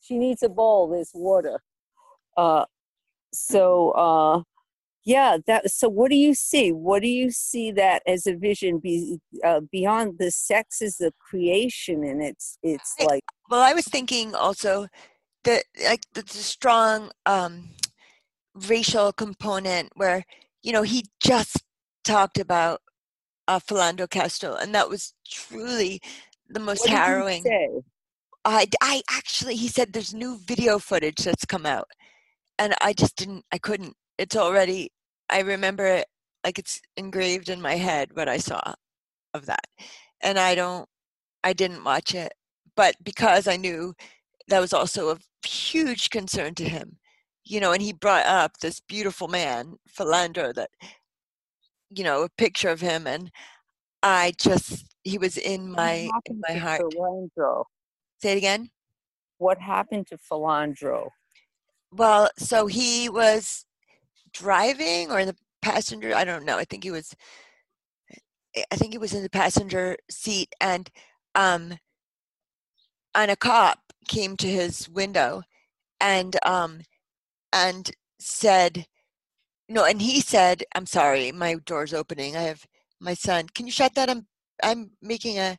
She 0.00 0.18
needs 0.18 0.42
a 0.42 0.48
bowl. 0.48 0.88
There's 0.88 1.10
water. 1.14 1.60
Uh 2.36 2.64
so 3.32 3.90
uh 3.92 4.42
yeah 5.04 5.38
that 5.46 5.70
so 5.70 5.88
what 5.88 6.10
do 6.10 6.16
you 6.16 6.34
see? 6.34 6.72
What 6.72 7.02
do 7.02 7.08
you 7.08 7.30
see 7.30 7.70
that 7.72 8.02
as 8.06 8.26
a 8.26 8.34
vision 8.34 8.78
be, 8.78 9.18
uh, 9.44 9.60
beyond 9.70 10.18
the 10.18 10.30
sex 10.30 10.82
is 10.82 10.96
the 10.96 11.12
creation 11.18 12.04
and 12.04 12.22
it's 12.22 12.58
it's 12.62 12.94
I- 13.00 13.04
like 13.04 13.24
Well, 13.50 13.62
I 13.62 13.72
was 13.72 13.84
thinking 13.84 14.34
also 14.34 14.86
that 15.44 15.64
like 15.84 16.02
the, 16.14 16.22
the 16.22 16.28
strong 16.54 17.10
um, 17.26 17.70
racial 18.68 19.12
component 19.12 19.90
where 19.96 20.24
you 20.62 20.72
know 20.72 20.82
he 20.82 21.04
just 21.20 21.56
talked 22.04 22.38
about 22.38 22.80
uh, 23.48 23.58
Philando 23.58 24.08
Castile, 24.08 24.54
and 24.54 24.74
that 24.74 24.88
was 24.88 25.14
truly 25.28 26.00
the 26.48 26.60
most 26.60 26.82
what 26.82 26.90
harrowing. 26.90 27.42
I, 28.44 28.66
I 28.80 29.02
actually 29.10 29.56
he 29.56 29.68
said 29.68 29.92
there's 29.92 30.14
new 30.14 30.38
video 30.46 30.78
footage 30.78 31.18
that's 31.18 31.44
come 31.44 31.66
out, 31.66 31.88
and 32.58 32.74
I 32.80 32.92
just 32.92 33.16
didn't. 33.16 33.44
I 33.52 33.58
couldn't. 33.58 33.94
It's 34.18 34.36
already. 34.36 34.92
I 35.28 35.40
remember 35.40 35.86
it 35.86 36.06
like 36.44 36.58
it's 36.58 36.80
engraved 36.96 37.48
in 37.48 37.60
my 37.60 37.74
head 37.74 38.10
what 38.14 38.28
I 38.28 38.38
saw 38.38 38.60
of 39.34 39.46
that, 39.46 39.64
and 40.22 40.38
I 40.38 40.54
don't. 40.54 40.88
I 41.42 41.52
didn't 41.52 41.84
watch 41.84 42.14
it, 42.14 42.32
but 42.76 42.94
because 43.02 43.48
I 43.48 43.56
knew 43.56 43.94
that 44.48 44.60
was 44.60 44.72
also 44.72 45.10
a 45.10 45.18
huge 45.46 46.10
concern 46.10 46.54
to 46.56 46.68
him, 46.68 46.98
you 47.44 47.60
know, 47.60 47.72
and 47.72 47.82
he 47.82 47.92
brought 47.92 48.26
up 48.26 48.58
this 48.58 48.80
beautiful 48.80 49.28
man, 49.28 49.76
Philander, 49.88 50.52
that 50.54 50.70
you 51.90 52.04
know, 52.04 52.22
a 52.22 52.28
picture 52.28 52.68
of 52.68 52.80
him, 52.80 53.06
and 53.06 53.30
I 54.02 54.32
just 54.38 54.86
he 55.02 55.18
was 55.18 55.36
in 55.36 55.70
my 55.70 56.10
in 56.26 56.40
my 56.48 56.54
heart. 56.54 56.82
Philandro? 56.82 57.64
Say 58.22 58.32
it 58.32 58.38
again. 58.38 58.70
What 59.38 59.58
happened 59.58 60.06
to 60.08 60.18
Philandro? 60.18 61.08
Well, 61.92 62.30
so 62.36 62.66
he 62.66 63.08
was 63.08 63.64
driving 64.32 65.10
or 65.10 65.24
the 65.24 65.36
passenger, 65.62 66.14
I 66.14 66.24
don't 66.24 66.44
know. 66.44 66.56
I 66.56 66.64
think 66.64 66.84
he 66.84 66.90
was 66.90 67.14
I- 68.56 68.64
I 68.70 68.76
think 68.76 68.92
he 68.92 68.98
was 68.98 69.14
in 69.14 69.22
the 69.22 69.30
passenger 69.30 69.96
seat 70.10 70.54
and 70.60 70.90
um 71.34 71.78
and 73.14 73.30
a 73.30 73.36
cop 73.36 73.92
came 74.08 74.36
to 74.36 74.46
his 74.48 74.88
window 74.88 75.42
and 76.00 76.36
um 76.44 76.82
and 77.52 77.90
said 78.18 78.86
no 79.70 79.84
and 79.84 80.02
he 80.02 80.20
said 80.20 80.62
i'm 80.74 80.84
sorry 80.84 81.32
my 81.32 81.54
door's 81.64 81.94
opening 81.94 82.36
i 82.36 82.42
have 82.42 82.66
my 83.00 83.14
son 83.14 83.46
can 83.54 83.64
you 83.66 83.72
shut 83.72 83.94
that 83.94 84.10
i'm 84.10 84.26
i'm 84.62 84.90
making 85.00 85.38
a 85.38 85.56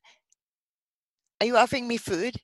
are 1.39 1.47
you 1.47 1.57
offering 1.57 1.87
me 1.87 1.97
food 1.97 2.35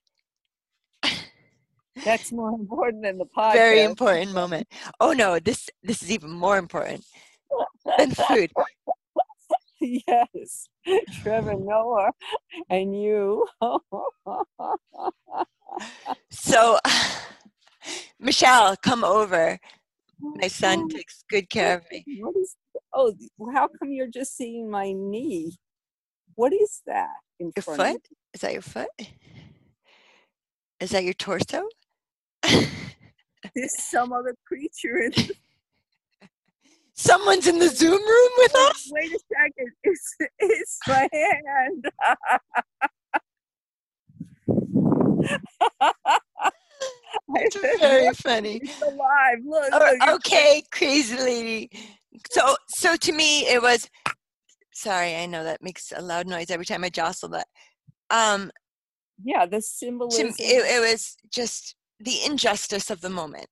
That's 2.04 2.30
more 2.32 2.50
important 2.50 3.02
than 3.02 3.18
the 3.18 3.26
podcast. 3.36 3.52
very 3.52 3.82
important 3.82 4.32
moment 4.32 4.66
oh 4.98 5.12
no 5.12 5.38
this 5.38 5.68
this 5.82 6.02
is 6.02 6.10
even 6.10 6.30
more 6.30 6.58
important 6.58 7.04
than 7.98 8.10
food 8.12 8.50
yes, 9.80 10.68
Trevor 11.22 11.54
Noah 11.54 12.10
and 12.68 13.00
you. 13.00 13.46
so 16.30 16.78
michele 18.18 18.74
come 18.82 19.04
over 19.04 19.60
my 20.20 20.48
son 20.48 20.84
oh, 20.84 20.88
takes 20.88 21.24
good 21.28 21.48
care 21.48 21.76
of 21.78 21.84
me 21.90 22.04
What 22.20 22.36
is? 22.36 22.56
Oh, 22.92 23.14
how 23.54 23.68
come 23.68 23.92
you're 23.92 24.06
just 24.08 24.36
seeing 24.36 24.70
my 24.70 24.92
knee? 24.92 25.56
What 26.34 26.52
is 26.52 26.82
that 26.86 27.08
in 27.38 27.52
your 27.54 27.62
front 27.62 27.80
of 27.80 27.92
foot 27.92 28.02
is 28.34 28.40
that 28.40 28.52
your 28.52 28.62
foot 28.62 28.88
is 30.80 30.90
that 30.90 31.04
your 31.04 31.14
torso? 31.14 31.68
There's 33.54 33.82
some 33.82 34.12
other 34.12 34.34
creature 34.46 34.98
in. 34.98 35.12
someone's 36.94 37.46
in 37.46 37.58
the 37.58 37.68
zoom 37.68 37.92
room 37.92 38.30
with 38.38 38.52
oh, 38.54 38.70
us 38.70 38.90
Wait 38.92 39.12
a 39.12 39.18
second. 39.32 39.72
It's 39.84 40.16
it's 40.38 40.78
my 40.86 41.08
hand. 41.12 41.84
it's 47.34 47.80
very 47.80 48.12
funny 48.14 48.60
It's 48.62 48.82
alive. 48.82 49.38
Look, 49.44 49.70
look. 49.72 50.08
okay, 50.16 50.62
crazy 50.70 51.16
lady. 51.16 51.70
So, 52.30 52.56
so 52.68 52.96
to 52.96 53.12
me, 53.12 53.40
it 53.48 53.60
was. 53.62 53.88
Sorry, 54.72 55.16
I 55.16 55.26
know 55.26 55.42
that 55.44 55.62
makes 55.62 55.92
a 55.94 56.00
loud 56.00 56.26
noise 56.26 56.50
every 56.50 56.64
time 56.64 56.84
I 56.84 56.88
jostle 56.88 57.28
that. 57.30 57.48
Um, 58.10 58.50
Yeah, 59.22 59.44
the 59.46 59.60
symbolism. 59.60 60.28
it, 60.38 60.64
it 60.76 60.80
was 60.80 61.16
just 61.30 61.74
the 62.00 62.18
injustice 62.24 62.90
of 62.90 63.00
the 63.00 63.10
moment, 63.10 63.48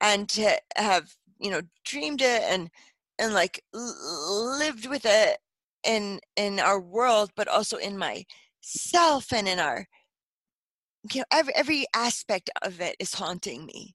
and 0.00 0.28
to 0.30 0.56
have 0.76 1.10
you 1.38 1.50
know 1.50 1.62
dreamed 1.84 2.22
it 2.22 2.42
and 2.44 2.70
and 3.18 3.34
like 3.34 3.62
lived 3.72 4.86
with 4.86 5.04
it 5.04 5.38
in 5.84 6.20
in 6.36 6.60
our 6.60 6.80
world, 6.80 7.30
but 7.36 7.48
also 7.48 7.76
in 7.76 7.98
myself 7.98 9.32
and 9.32 9.48
in 9.48 9.58
our 9.58 9.86
you 11.14 11.20
know 11.20 11.26
every 11.32 11.54
every 11.54 11.86
aspect 11.94 12.50
of 12.62 12.80
it 12.80 12.96
is 12.98 13.14
haunting 13.14 13.66
me, 13.66 13.94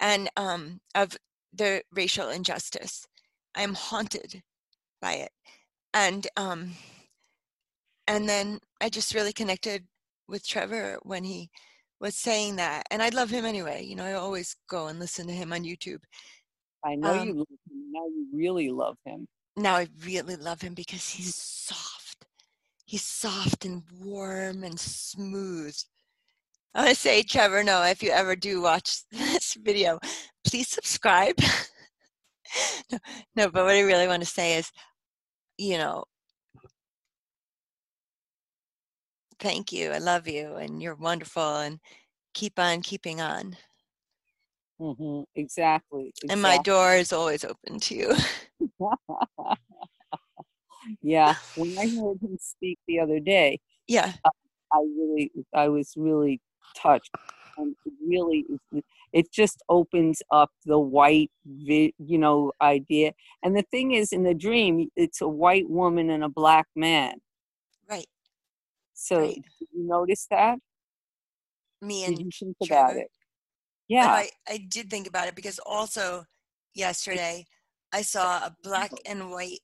and 0.00 0.30
um 0.36 0.80
of 0.94 1.16
the 1.52 1.82
racial 1.92 2.28
injustice. 2.28 3.06
I'm 3.54 3.74
haunted 3.74 4.42
by 5.02 5.14
it, 5.14 5.32
and 5.94 6.26
um 6.36 6.72
and 8.06 8.28
then 8.28 8.60
I 8.80 8.88
just 8.88 9.14
really 9.14 9.32
connected 9.32 9.84
with 10.28 10.46
Trevor 10.46 10.98
when 11.02 11.24
he 11.24 11.50
was 12.00 12.16
saying 12.16 12.56
that, 12.56 12.84
and 12.90 13.02
I 13.02 13.10
love 13.10 13.30
him 13.30 13.44
anyway. 13.44 13.84
You 13.84 13.96
know, 13.96 14.04
I 14.04 14.14
always 14.14 14.56
go 14.68 14.88
and 14.88 14.98
listen 14.98 15.26
to 15.28 15.32
him 15.32 15.52
on 15.52 15.64
YouTube. 15.64 16.00
I 16.84 16.94
know 16.96 17.12
um, 17.12 17.28
you 17.28 17.34
love 17.34 17.48
him. 17.70 17.92
Now 17.92 18.06
you 18.06 18.26
really 18.32 18.70
love 18.70 18.96
him. 19.04 19.28
Now 19.56 19.76
I 19.76 19.88
really 20.04 20.36
love 20.36 20.62
him 20.62 20.74
because 20.74 21.10
he's 21.10 21.34
soft. 21.34 22.26
He's 22.86 23.04
soft 23.04 23.64
and 23.64 23.82
warm 24.00 24.64
and 24.64 24.80
smooth. 24.80 25.76
I 26.74 26.80
want 26.82 26.90
to 26.90 26.94
say, 26.94 27.22
Trevor, 27.22 27.64
no, 27.64 27.82
if 27.82 28.02
you 28.02 28.10
ever 28.10 28.36
do 28.36 28.60
watch 28.62 29.02
this 29.10 29.54
video, 29.54 29.98
please 30.44 30.68
subscribe. 30.68 31.34
no, 32.92 32.98
no, 33.34 33.50
but 33.50 33.64
what 33.64 33.74
I 33.74 33.80
really 33.80 34.06
want 34.06 34.22
to 34.22 34.28
say 34.28 34.56
is, 34.56 34.70
you 35.58 35.78
know, 35.78 36.04
thank 39.40 39.72
you. 39.72 39.90
I 39.90 39.98
love 39.98 40.28
you, 40.28 40.54
and 40.56 40.80
you're 40.80 40.94
wonderful, 40.94 41.56
and 41.56 41.80
keep 42.34 42.58
on 42.58 42.82
keeping 42.82 43.20
on. 43.20 43.56
hmm 44.78 45.22
Exactly, 45.34 46.12
And 46.28 46.40
my 46.40 46.58
door 46.58 46.94
is 46.94 47.12
always 47.12 47.44
open 47.44 47.80
to 47.80 47.94
you. 47.96 48.14
yeah. 51.02 51.34
When 51.56 51.76
I 51.78 51.82
heard 51.82 52.22
him 52.22 52.38
speak 52.40 52.78
the 52.86 53.00
other 53.00 53.18
day, 53.18 53.58
yeah, 53.88 54.12
I 54.72 54.78
really, 54.78 55.32
I 55.52 55.68
was 55.68 55.94
really 55.96 56.40
touched. 56.74 57.10
And 57.56 57.74
really, 58.06 58.44
it 59.12 59.30
just 59.32 59.62
opens 59.68 60.22
up 60.30 60.50
the 60.64 60.78
white, 60.78 61.30
vi- 61.44 61.94
you 61.98 62.18
know, 62.18 62.52
idea. 62.62 63.12
And 63.42 63.56
the 63.56 63.64
thing 63.70 63.92
is, 63.92 64.12
in 64.12 64.22
the 64.22 64.34
dream, 64.34 64.88
it's 64.96 65.20
a 65.20 65.28
white 65.28 65.68
woman 65.68 66.10
and 66.10 66.24
a 66.24 66.28
black 66.28 66.66
man. 66.76 67.20
right. 67.88 68.06
So 68.94 69.18
Right. 69.20 69.34
did 69.34 69.68
you 69.72 69.86
notice 69.86 70.26
that? 70.30 70.58
Me 71.82 72.04
Did 72.04 72.18
and 72.18 72.26
you 72.26 72.30
think 72.38 72.56
about 72.62 72.96
it? 72.96 73.08
Yeah. 73.88 74.06
Oh, 74.06 74.08
I, 74.10 74.30
I 74.48 74.56
did 74.68 74.90
think 74.90 75.06
about 75.08 75.28
it 75.28 75.34
because 75.34 75.58
also 75.60 76.24
yesterday 76.74 77.46
I 77.92 78.02
saw 78.02 78.38
a 78.46 78.56
black 78.62 78.92
and 79.06 79.30
white 79.30 79.60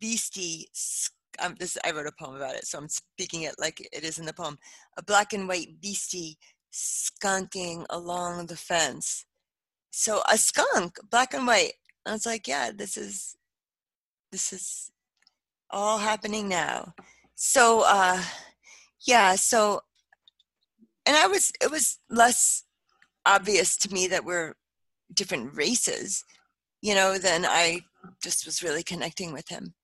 beastie. 0.00 0.68
Um, 1.40 1.56
this 1.58 1.78
I 1.84 1.90
wrote 1.92 2.06
a 2.06 2.12
poem 2.12 2.36
about 2.36 2.54
it, 2.54 2.66
so 2.66 2.78
I'm 2.78 2.88
speaking 2.88 3.42
it 3.42 3.54
like 3.58 3.80
it 3.92 4.04
is 4.04 4.18
in 4.18 4.26
the 4.26 4.32
poem. 4.32 4.58
A 4.96 5.02
black 5.02 5.32
and 5.32 5.48
white 5.48 5.80
beastie 5.80 6.38
skunking 6.72 7.84
along 7.90 8.46
the 8.46 8.56
fence. 8.56 9.26
So 9.90 10.22
a 10.30 10.38
skunk, 10.38 10.98
black 11.10 11.34
and 11.34 11.46
white. 11.46 11.74
I 12.06 12.12
was 12.12 12.26
like, 12.26 12.48
yeah, 12.48 12.70
this 12.74 12.96
is 12.96 13.36
this 14.30 14.52
is 14.52 14.90
all 15.70 15.98
happening 15.98 16.48
now. 16.48 16.94
So 17.34 17.84
uh 17.86 18.22
yeah, 19.06 19.34
so 19.36 19.82
and 21.06 21.16
I 21.16 21.26
was 21.26 21.52
it 21.62 21.70
was 21.70 21.98
less 22.08 22.64
obvious 23.26 23.76
to 23.78 23.92
me 23.92 24.06
that 24.08 24.24
we're 24.24 24.54
different 25.14 25.56
races, 25.56 26.24
you 26.80 26.94
know, 26.94 27.18
than 27.18 27.44
I 27.44 27.82
just 28.22 28.46
was 28.46 28.62
really 28.62 28.82
connecting 28.82 29.32
with 29.32 29.48
him, 29.48 29.74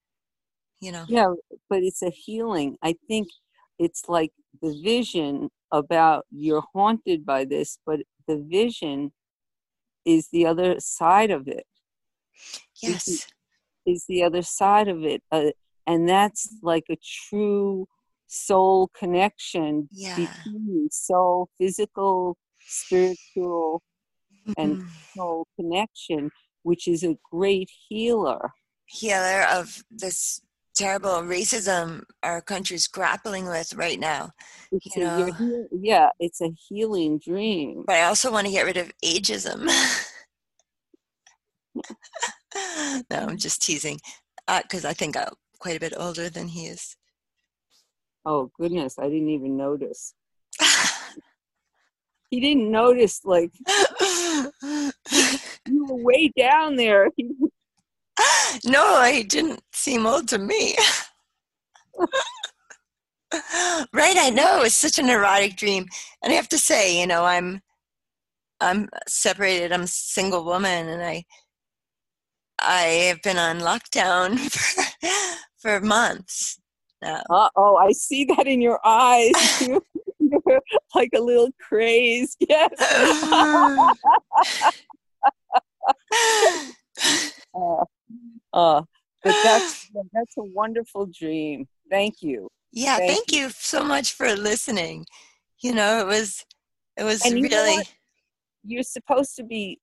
you 0.80 0.92
know. 0.92 1.04
Yeah, 1.08 1.32
but 1.68 1.82
it's 1.82 2.02
a 2.02 2.10
healing. 2.10 2.76
I 2.82 2.96
think 3.08 3.28
it's 3.78 4.08
like 4.08 4.32
the 4.62 4.78
vision 4.82 5.50
about 5.72 6.26
you're 6.30 6.64
haunted 6.74 7.24
by 7.24 7.44
this, 7.44 7.78
but 7.86 8.00
the 8.26 8.38
vision 8.48 9.12
is 10.04 10.28
the 10.30 10.46
other 10.46 10.76
side 10.80 11.30
of 11.30 11.48
it, 11.48 11.66
Yes. 12.82 13.26
is 13.86 14.04
the 14.08 14.22
other 14.22 14.42
side 14.42 14.88
of 14.88 15.04
it. 15.04 15.22
Uh, 15.30 15.50
and 15.86 16.08
that's 16.08 16.54
like 16.62 16.84
a 16.90 16.96
true 17.28 17.86
soul 18.26 18.88
connection 18.98 19.88
Yeah. 19.90 20.16
between 20.16 20.88
soul, 20.90 21.48
physical, 21.58 22.36
spiritual, 22.60 23.82
and 24.56 24.76
Mhm. 24.78 24.90
soul 25.14 25.46
connection, 25.56 26.30
which 26.62 26.86
is 26.88 27.02
a 27.02 27.16
great 27.30 27.70
healer. 27.88 28.52
Healer 28.86 29.42
of 29.42 29.82
this 29.90 30.40
terrible 30.78 31.22
racism 31.22 32.04
our 32.22 32.40
country's 32.40 32.86
grappling 32.86 33.46
with 33.46 33.74
right 33.74 33.98
now. 33.98 34.30
It's 34.70 34.96
You 34.96 35.04
know. 35.04 35.66
yeah, 35.72 36.10
it's 36.20 36.40
a 36.40 36.50
healing 36.68 37.18
dream. 37.18 37.84
But 37.86 37.96
I 37.96 38.04
also 38.04 38.30
want 38.30 38.46
to 38.46 38.52
get 38.52 38.64
rid 38.64 38.76
of 38.76 38.92
ageism. 39.04 39.66
no, 43.10 43.16
I'm 43.16 43.36
just 43.36 43.60
teasing. 43.62 43.98
Uh, 44.46 44.62
because 44.62 44.84
I 44.84 44.92
think 44.92 45.16
I'm 45.16 45.32
quite 45.58 45.76
a 45.76 45.80
bit 45.80 45.94
older 45.96 46.30
than 46.30 46.48
he 46.48 46.66
is. 46.66 46.96
Oh 48.24 48.50
goodness, 48.58 48.98
I 48.98 49.04
didn't 49.04 49.30
even 49.30 49.56
notice. 49.56 50.14
He 52.30 52.40
didn't 52.40 52.70
notice 52.70 53.22
like 53.24 53.52
you 54.62 55.86
were 55.86 56.04
way 56.04 56.30
down 56.36 56.76
there. 56.76 57.08
No, 58.68 59.02
he 59.04 59.22
didn't 59.22 59.62
seem 59.72 60.06
old 60.06 60.28
to 60.28 60.38
me. 60.38 60.76
right, 63.92 64.16
I 64.16 64.30
know. 64.30 64.62
It's 64.62 64.74
such 64.74 64.98
an 64.98 65.08
erotic 65.08 65.56
dream. 65.56 65.86
And 66.22 66.32
I 66.32 66.36
have 66.36 66.48
to 66.50 66.58
say, 66.58 66.98
you 67.00 67.06
know, 67.06 67.24
I'm 67.24 67.62
I'm 68.60 68.88
separated, 69.06 69.72
I'm 69.72 69.82
a 69.82 69.86
single 69.86 70.44
woman 70.44 70.88
and 70.88 71.02
I 71.02 71.24
I 72.60 72.80
have 73.10 73.22
been 73.22 73.38
on 73.38 73.60
lockdown 73.60 74.38
for, 75.60 75.78
for 75.78 75.80
months. 75.86 76.58
Uh 77.04 77.48
oh, 77.56 77.76
I 77.76 77.92
see 77.92 78.24
that 78.24 78.46
in 78.46 78.60
your 78.60 78.80
eyes. 78.84 79.32
You- 79.60 79.82
You're 80.46 80.60
like 80.94 81.10
a 81.16 81.20
little 81.20 81.48
crazed. 81.58 82.36
Yes. 82.46 82.70
Uh, 87.54 87.84
uh, 88.52 88.82
but 89.22 89.34
that's 89.42 89.90
that's 90.12 90.36
a 90.36 90.42
wonderful 90.42 91.06
dream. 91.06 91.66
Thank 91.90 92.22
you. 92.22 92.48
yeah, 92.72 92.98
Thank 92.98 93.10
thank 93.10 93.32
you 93.32 93.50
so 93.50 93.82
much 93.84 94.12
for 94.12 94.34
listening. 94.34 95.06
You 95.60 95.74
know, 95.74 96.00
it 96.00 96.06
was 96.06 96.44
it 96.96 97.04
was 97.04 97.24
And 97.24 97.38
you 97.38 97.48
know 97.48 97.56
really 97.64 97.78
what? 97.78 97.92
You're 98.64 98.82
supposed 98.82 99.36
to 99.36 99.44
be 99.44 99.80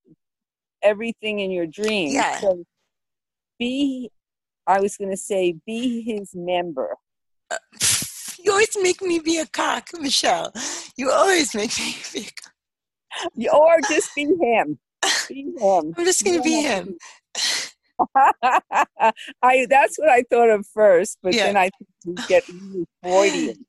everything 0.82 1.40
in 1.40 1.52
your 1.52 1.66
dream. 1.66 2.12
Yeah. 2.12 2.40
So 2.40 2.64
be 3.60 4.12
I 4.68 4.80
was 4.80 4.98
gonna 4.98 5.18
say 5.18 5.56
be 5.66 6.02
his 6.02 6.32
member. 6.36 6.96
you 8.40 8.52
always 8.52 8.76
make 8.82 9.02
me 9.02 9.20
be 9.20 9.38
a 9.40 9.46
cock, 9.46 9.90
Michele. 10.00 10.52
You 10.98 11.12
always 11.12 11.54
make 11.56 11.78
me 11.78 11.96
be 12.14 12.20
a 12.22 12.24
cock. 12.24 12.54
You- 13.36 13.52
Or 13.52 13.80
just 13.82 14.14
be 14.16 14.26
him. 14.26 14.80
Be 15.30 15.54
him. 15.60 15.94
I'm 15.98 16.06
just 16.06 16.24
gonna 16.24 16.42
be 16.42 16.62
him. 16.62 16.98
I 19.42 19.66
that's 19.70 19.98
what 19.98 20.10
I 20.10 20.24
thought 20.30 20.50
of 20.50 20.68
first, 20.68 21.18
but 21.24 21.36
Yeah. 21.36 21.46
then 21.46 21.58
I 21.58 21.70
think 21.70 21.90
you 22.04 22.18
get 22.28 22.44
really 22.50 22.86
Freudian. 23.02 23.66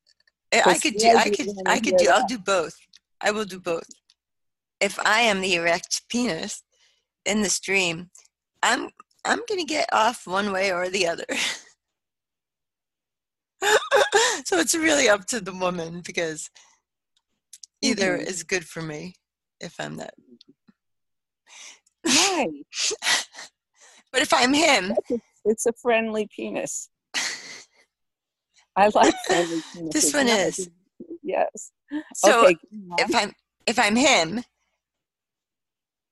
I 0.52 0.78
could 0.78 0.96
do 0.96 1.16
I 1.16 1.30
could 1.30 1.48
I 1.66 1.80
could 1.80 1.96
do 1.96 2.08
I'll 2.08 2.26
do 2.26 2.38
both. 2.38 2.76
I 3.20 3.30
will 3.30 3.44
do 3.44 3.60
both. 3.60 3.88
If 4.80 4.98
I 5.04 5.20
am 5.20 5.40
the 5.40 5.54
erect 5.54 6.02
penis 6.08 6.62
in 7.24 7.42
the 7.42 7.50
stream, 7.50 8.10
I'm 8.62 8.90
I'm 9.24 9.40
gonna 9.48 9.64
get 9.64 9.88
off 9.92 10.26
one 10.26 10.52
way 10.52 10.72
or 10.72 10.88
the 10.88 11.06
other. 11.08 11.26
so 14.44 14.58
it's 14.58 14.74
really 14.74 15.08
up 15.08 15.26
to 15.26 15.40
the 15.40 15.54
woman 15.54 16.02
because 16.04 16.50
either 17.82 18.18
Mhm. 18.18 18.28
is 18.28 18.42
good 18.42 18.66
for 18.66 18.82
me 18.82 19.14
if 19.60 19.78
I'm 19.80 19.96
that. 19.96 20.14
Right. 22.04 22.66
But 24.12 24.22
if 24.22 24.32
I'm 24.32 24.54
him, 24.54 24.94
It's 25.44 25.66
a 25.66 25.72
friendly 25.72 26.28
penis. 26.34 26.90
I 28.74 28.90
like 28.94 29.14
friendly 29.26 29.62
penises. 29.74 29.92
This 29.92 30.12
one 30.12 30.28
is. 30.28 30.68
Yes. 31.22 31.72
so 32.14 32.46
okay. 32.46 32.56
if 32.98 33.14
I'm 33.14 33.32
if 33.66 33.78
I'm 33.78 33.96
him, 33.96 34.42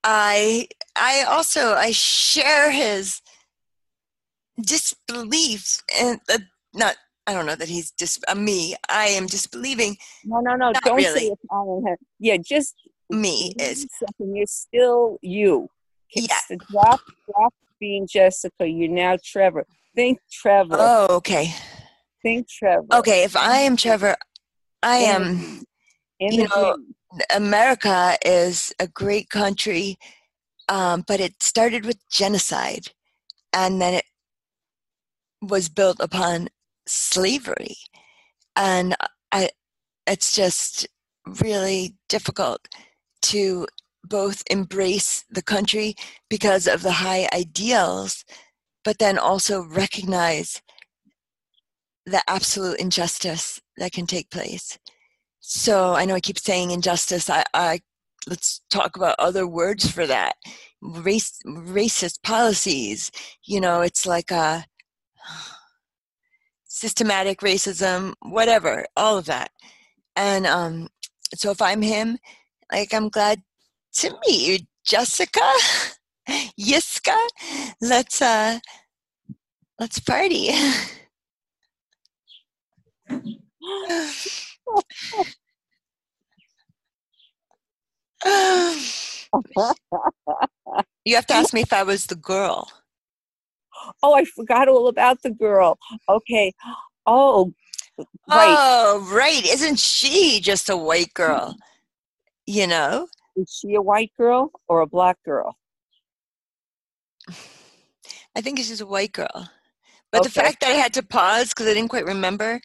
I 0.05 0.69
I 0.97 1.25
also 1.25 1.75
I 1.75 1.91
share 1.91 2.71
his 2.71 3.21
disbelief 4.61 5.83
and 6.01 6.21
uh, 6.33 6.39
not 6.75 6.97
I 7.27 7.33
don't 7.33 7.47
know 7.47 7.57
that 7.57 7.69
he's 7.69 7.91
dis 7.91 8.21
uh, 8.29 8.35
me. 8.35 8.77
I 8.89 9.07
am 9.07 9.27
disbelieving 9.27 9.97
No, 10.25 10.41
no, 10.41 10.55
no. 10.55 10.71
Not 10.71 10.83
Don't 10.85 11.01
say 11.01 11.27
it's 11.27 11.43
I 11.51 11.57
am 11.57 11.87
him. 11.87 11.97
Yeah, 12.21 12.37
just 12.37 12.75
me 13.11 13.55
is 13.59 13.87
second. 13.99 14.37
You're 14.37 14.47
still 14.47 15.19
you. 15.23 15.69
Yeah. 16.15 16.39
Drop, 16.71 17.01
drop 17.27 17.55
being 17.81 18.07
Jessica. 18.11 18.67
You're 18.67 18.89
now 18.89 19.17
Trevor. 19.25 19.67
Think 19.95 20.19
Trevor. 20.31 20.77
oh 20.79 21.17
okay 21.17 21.55
Think 22.25 22.49
Trevor. 22.49 22.87
okay. 22.95 23.23
If 23.23 23.37
I 23.37 23.59
am 23.59 23.77
Trevor, 23.77 24.17
I 24.83 24.97
am. 24.97 25.63
In 26.21 26.33
you 26.33 26.49
know. 26.49 26.77
America 27.35 28.17
is 28.25 28.73
a 28.81 28.89
great 28.89 29.29
country, 29.29 29.99
um, 30.69 31.05
but 31.07 31.21
it 31.21 31.43
started 31.43 31.85
with 31.85 31.99
genocide, 32.11 32.87
and 33.53 33.81
then 33.81 33.95
it 33.95 34.05
was 35.43 35.69
built 35.69 35.99
upon 36.01 36.49
slavery, 36.87 37.77
and 38.57 38.97
I, 39.31 39.51
it's 40.07 40.35
just 40.35 40.89
really 41.43 41.95
difficult 42.09 42.67
to 43.23 43.67
both 44.05 44.43
embrace 44.51 45.25
the 45.31 45.43
country 45.43 45.95
because 46.29 46.67
of 46.67 46.83
the 46.83 46.93
high 46.93 47.29
ideals, 47.33 48.25
but 48.85 48.99
then 48.99 49.19
also 49.19 49.65
recognize 49.65 50.63
the 52.07 52.23
absolute 52.29 52.79
injustice 52.79 53.61
that 53.79 53.93
can 53.93 54.07
take 54.07 54.31
place. 54.31 54.79
so 55.41 55.95
I 55.95 56.05
know 56.05 56.15
I 56.15 56.21
keep 56.21 56.39
saying 56.39 56.71
injustice. 56.71 57.29
I, 57.29 57.45
I 57.55 57.81
let's 58.29 58.61
talk 58.71 58.97
about 58.97 59.17
other 59.19 59.47
words 59.47 59.91
for 59.91 60.07
that. 60.07 60.37
Race, 60.83 61.39
racist 61.47 62.23
policies. 62.23 63.11
You 63.45 63.61
know, 63.61 63.81
it's 63.83 64.07
like 64.07 64.31
a 64.31 64.65
systematic 66.65 67.41
racism, 67.41 68.15
whatever, 68.21 68.87
all 68.97 69.19
of 69.19 69.27
that. 69.27 69.51
And 70.17 70.47
um, 70.47 70.89
so 71.35 71.51
if 71.51 71.61
I'm 71.61 71.83
him, 71.83 72.19
like 72.73 72.95
I'm 72.95 73.09
glad 73.09 73.43
to 73.95 74.17
meet 74.27 74.41
you, 74.49 74.59
Jessica, 74.85 75.41
Yiskah. 76.61 77.29
Let's 77.81 78.21
uh, 78.23 78.59
let's 79.79 79.99
party. 79.99 80.51
you 91.05 91.15
have 91.15 91.27
to 91.27 91.35
ask 91.35 91.53
me 91.53 91.63
if 91.63 91.73
I 91.73 91.83
was 91.83 92.07
the 92.07 92.17
girl. 92.17 92.71
Oh, 94.03 94.15
I 94.15 94.25
forgot 94.25 94.69
all 94.69 94.89
about 94.89 95.23
the 95.23 95.31
girl. 95.31 95.79
Okay. 96.09 96.53
Oh, 97.07 97.53
right. 98.29 98.57
Oh, 98.59 99.07
right. 99.13 99.45
Isn't 99.45 99.79
she 99.79 100.41
just 100.41 100.71
a 100.71 100.77
white 100.77 101.13
girl? 101.15 101.57
You 102.47 102.67
know? 102.67 103.09
Is 103.37 103.61
she 103.61 103.75
a 103.75 103.83
white 103.83 104.13
girl 104.17 104.51
or 104.69 104.81
a 104.81 104.87
black 104.87 105.17
girl? 105.25 105.57
I 108.37 108.41
think 108.41 108.59
she's 108.59 108.81
a 108.81 108.87
white 108.87 109.13
girl. 109.13 109.49
But 110.13 110.21
okay. 110.21 110.29
the 110.29 110.31
fact 110.31 110.61
that 110.61 110.71
I 110.71 110.75
had 110.75 110.95
to 110.95 111.03
pause 111.03 111.49
because 111.49 111.67
I 111.67 111.75
didn't 111.75 111.91
quite 111.91 112.07
remember 112.07 112.61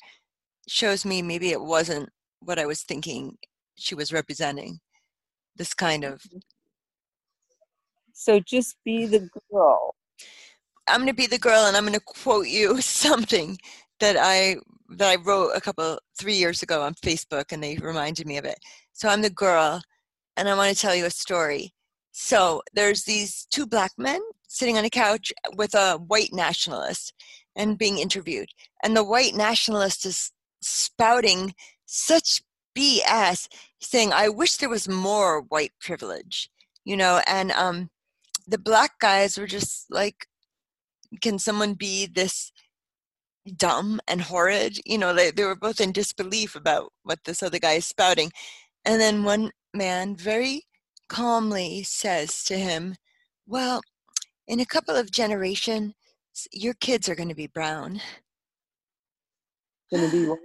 shows 0.67 1.05
me 1.05 1.21
maybe 1.21 1.49
it 1.49 1.61
wasn't 1.61 2.09
what 2.41 2.59
I 2.59 2.65
was 2.65 2.83
thinking 2.83 3.37
she 3.75 3.95
was 3.95 4.13
representing. 4.13 4.79
This 5.55 5.73
kind 5.73 6.03
of. 6.03 6.21
Mm-hmm. 6.21 6.37
So 8.13 8.39
just 8.39 8.75
be 8.85 9.05
the 9.05 9.29
girl. 9.51 9.95
I'm 10.87 11.01
going 11.01 11.07
to 11.07 11.13
be 11.13 11.27
the 11.27 11.37
girl, 11.37 11.65
and 11.65 11.77
I'm 11.77 11.83
going 11.83 11.93
to 11.93 11.99
quote 11.99 12.47
you 12.47 12.81
something 12.81 13.57
that 13.99 14.17
I 14.19 14.57
that 14.97 15.09
I 15.09 15.21
wrote 15.21 15.51
a 15.55 15.61
couple 15.61 15.99
three 16.19 16.33
years 16.33 16.63
ago 16.63 16.81
on 16.81 16.95
Facebook, 16.95 17.51
and 17.51 17.63
they 17.63 17.77
reminded 17.77 18.27
me 18.27 18.37
of 18.37 18.45
it. 18.45 18.59
So 18.93 19.07
I'm 19.07 19.21
the 19.21 19.29
girl, 19.29 19.81
and 20.39 20.49
I 20.49 20.55
want 20.55 20.73
to 20.75 20.81
tell 20.81 20.95
you 20.95 21.05
a 21.05 21.11
story. 21.11 21.73
So 22.11 22.63
there's 22.73 23.03
these 23.03 23.45
two 23.51 23.67
black 23.67 23.91
men 23.97 24.21
sitting 24.47 24.77
on 24.77 24.85
a 24.85 24.89
couch 24.89 25.31
with 25.55 25.75
a 25.75 25.97
white 25.97 26.33
nationalist 26.33 27.13
and 27.55 27.77
being 27.77 27.99
interviewed, 27.99 28.49
and 28.83 28.95
the 28.95 29.03
white 29.03 29.35
nationalist 29.35 30.05
is 30.05 30.31
spouting 30.61 31.53
such 31.85 32.41
BS, 32.77 33.47
saying, 33.81 34.13
"I 34.13 34.29
wish 34.29 34.57
there 34.57 34.69
was 34.69 34.87
more 34.87 35.41
white 35.41 35.73
privilege," 35.81 36.49
you 36.85 36.95
know, 36.95 37.21
and 37.27 37.51
um, 37.51 37.89
the 38.47 38.57
black 38.57 38.99
guys 38.99 39.37
were 39.37 39.47
just 39.47 39.87
like 39.91 40.27
can 41.21 41.39
someone 41.39 41.73
be 41.73 42.05
this 42.05 42.51
dumb 43.55 43.99
and 44.07 44.21
horrid? 44.21 44.79
You 44.85 44.97
know, 44.97 45.13
they, 45.13 45.31
they 45.31 45.43
were 45.43 45.55
both 45.55 45.81
in 45.81 45.91
disbelief 45.91 46.55
about 46.55 46.91
what 47.03 47.23
this 47.25 47.41
other 47.41 47.59
guy 47.59 47.73
is 47.73 47.85
spouting. 47.85 48.31
And 48.89 48.99
then 48.99 49.23
one 49.23 49.51
man 49.71 50.15
very 50.15 50.63
calmly 51.09 51.83
says 51.83 52.43
to 52.45 52.57
him, 52.57 52.95
Well, 53.45 53.81
in 54.47 54.59
a 54.61 54.65
couple 54.65 54.95
of 54.95 55.11
generations, 55.11 55.93
your 56.51 56.73
kids 56.73 57.07
are 57.07 57.13
going 57.13 57.29
to 57.29 57.35
be 57.35 57.45
brown. 57.45 58.01
Going 59.91 60.09
to 60.09 60.11
be 60.11 60.25
what? 60.25 60.39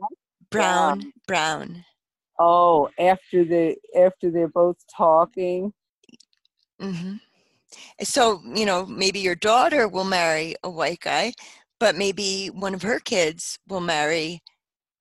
Brown, 0.50 1.11
brown. 1.26 1.87
Oh, 2.38 2.90
after 2.98 3.46
the 3.46 3.76
after 3.96 4.30
they're 4.30 4.48
both 4.48 4.76
talking. 4.94 5.72
Mm-hmm 6.83 7.14
so 8.02 8.40
you 8.54 8.64
know 8.64 8.87
maybe 8.87 9.18
your 9.18 9.35
daughter 9.35 9.88
will 9.88 10.04
marry 10.04 10.54
a 10.62 10.70
white 10.70 11.00
guy 11.00 11.33
but 11.80 11.96
maybe 11.96 12.46
one 12.46 12.72
of 12.74 12.83
her 12.83 13.00
kids 13.00 13.59
will 13.68 13.80
marry 13.80 14.40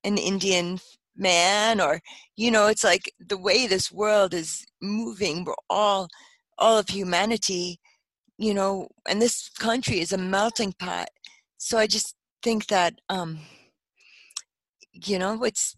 an 0.04 0.18
indian 0.18 0.80
man 1.16 1.80
or 1.80 2.02
you 2.36 2.50
know 2.50 2.68
it's 2.68 2.84
like 2.84 3.12
the 3.20 3.38
way 3.38 3.68
this 3.68 3.92
world 3.92 4.34
is 4.34 4.66
moving 4.82 5.44
we're 5.44 5.54
all 5.70 6.08
all 6.58 6.78
of 6.78 6.90
humanity 6.90 7.80
you 8.38 8.54
know 8.54 8.88
and 9.08 9.22
this 9.22 9.50
country 9.60 10.00
is 10.00 10.12
a 10.12 10.18
melting 10.18 10.74
pot 10.80 11.08
so 11.58 11.78
i 11.78 11.86
just 11.86 12.16
think 12.42 12.68
that 12.68 12.94
um 13.10 13.40
you 14.92 15.20
know 15.20 15.44
it's 15.44 15.76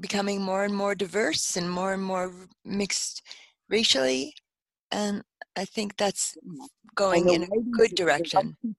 becoming 0.00 0.40
more 0.40 0.64
and 0.64 0.74
more 0.74 0.94
diverse 0.94 1.56
and 1.56 1.70
more 1.70 1.92
and 1.92 2.02
more 2.02 2.32
mixed 2.64 3.22
racially 3.68 4.32
and 4.90 5.22
I 5.56 5.64
think 5.64 5.96
that's 5.96 6.36
going 6.94 7.28
in 7.30 7.42
a 7.44 7.46
good 7.70 7.94
direction. 7.94 8.56
The, 8.62 8.74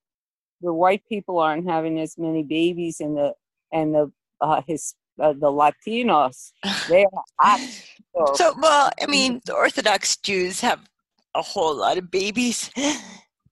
the 0.62 0.74
white 0.74 1.04
people 1.08 1.40
aren't 1.40 1.70
having 1.70 2.00
as 2.00 2.18
many 2.18 2.44
babies, 2.44 3.00
and 3.00 3.16
the 3.16 3.34
and 3.72 3.94
the 3.94 4.12
uh, 4.40 4.62
his 4.68 4.96
uh, 5.22 5.34
the 5.34 5.52
Latinos 5.52 6.52
they 6.90 7.06
are 7.40 7.58
so, 7.58 8.34
so 8.36 8.56
well, 8.60 8.92
I 9.02 9.06
mean, 9.06 9.42
the 9.46 9.54
Orthodox 9.54 10.18
Jews 10.18 10.62
have 10.62 10.90
a 11.36 11.42
whole 11.42 11.76
lot 11.76 11.98
of 11.98 12.12
babies. 12.12 12.70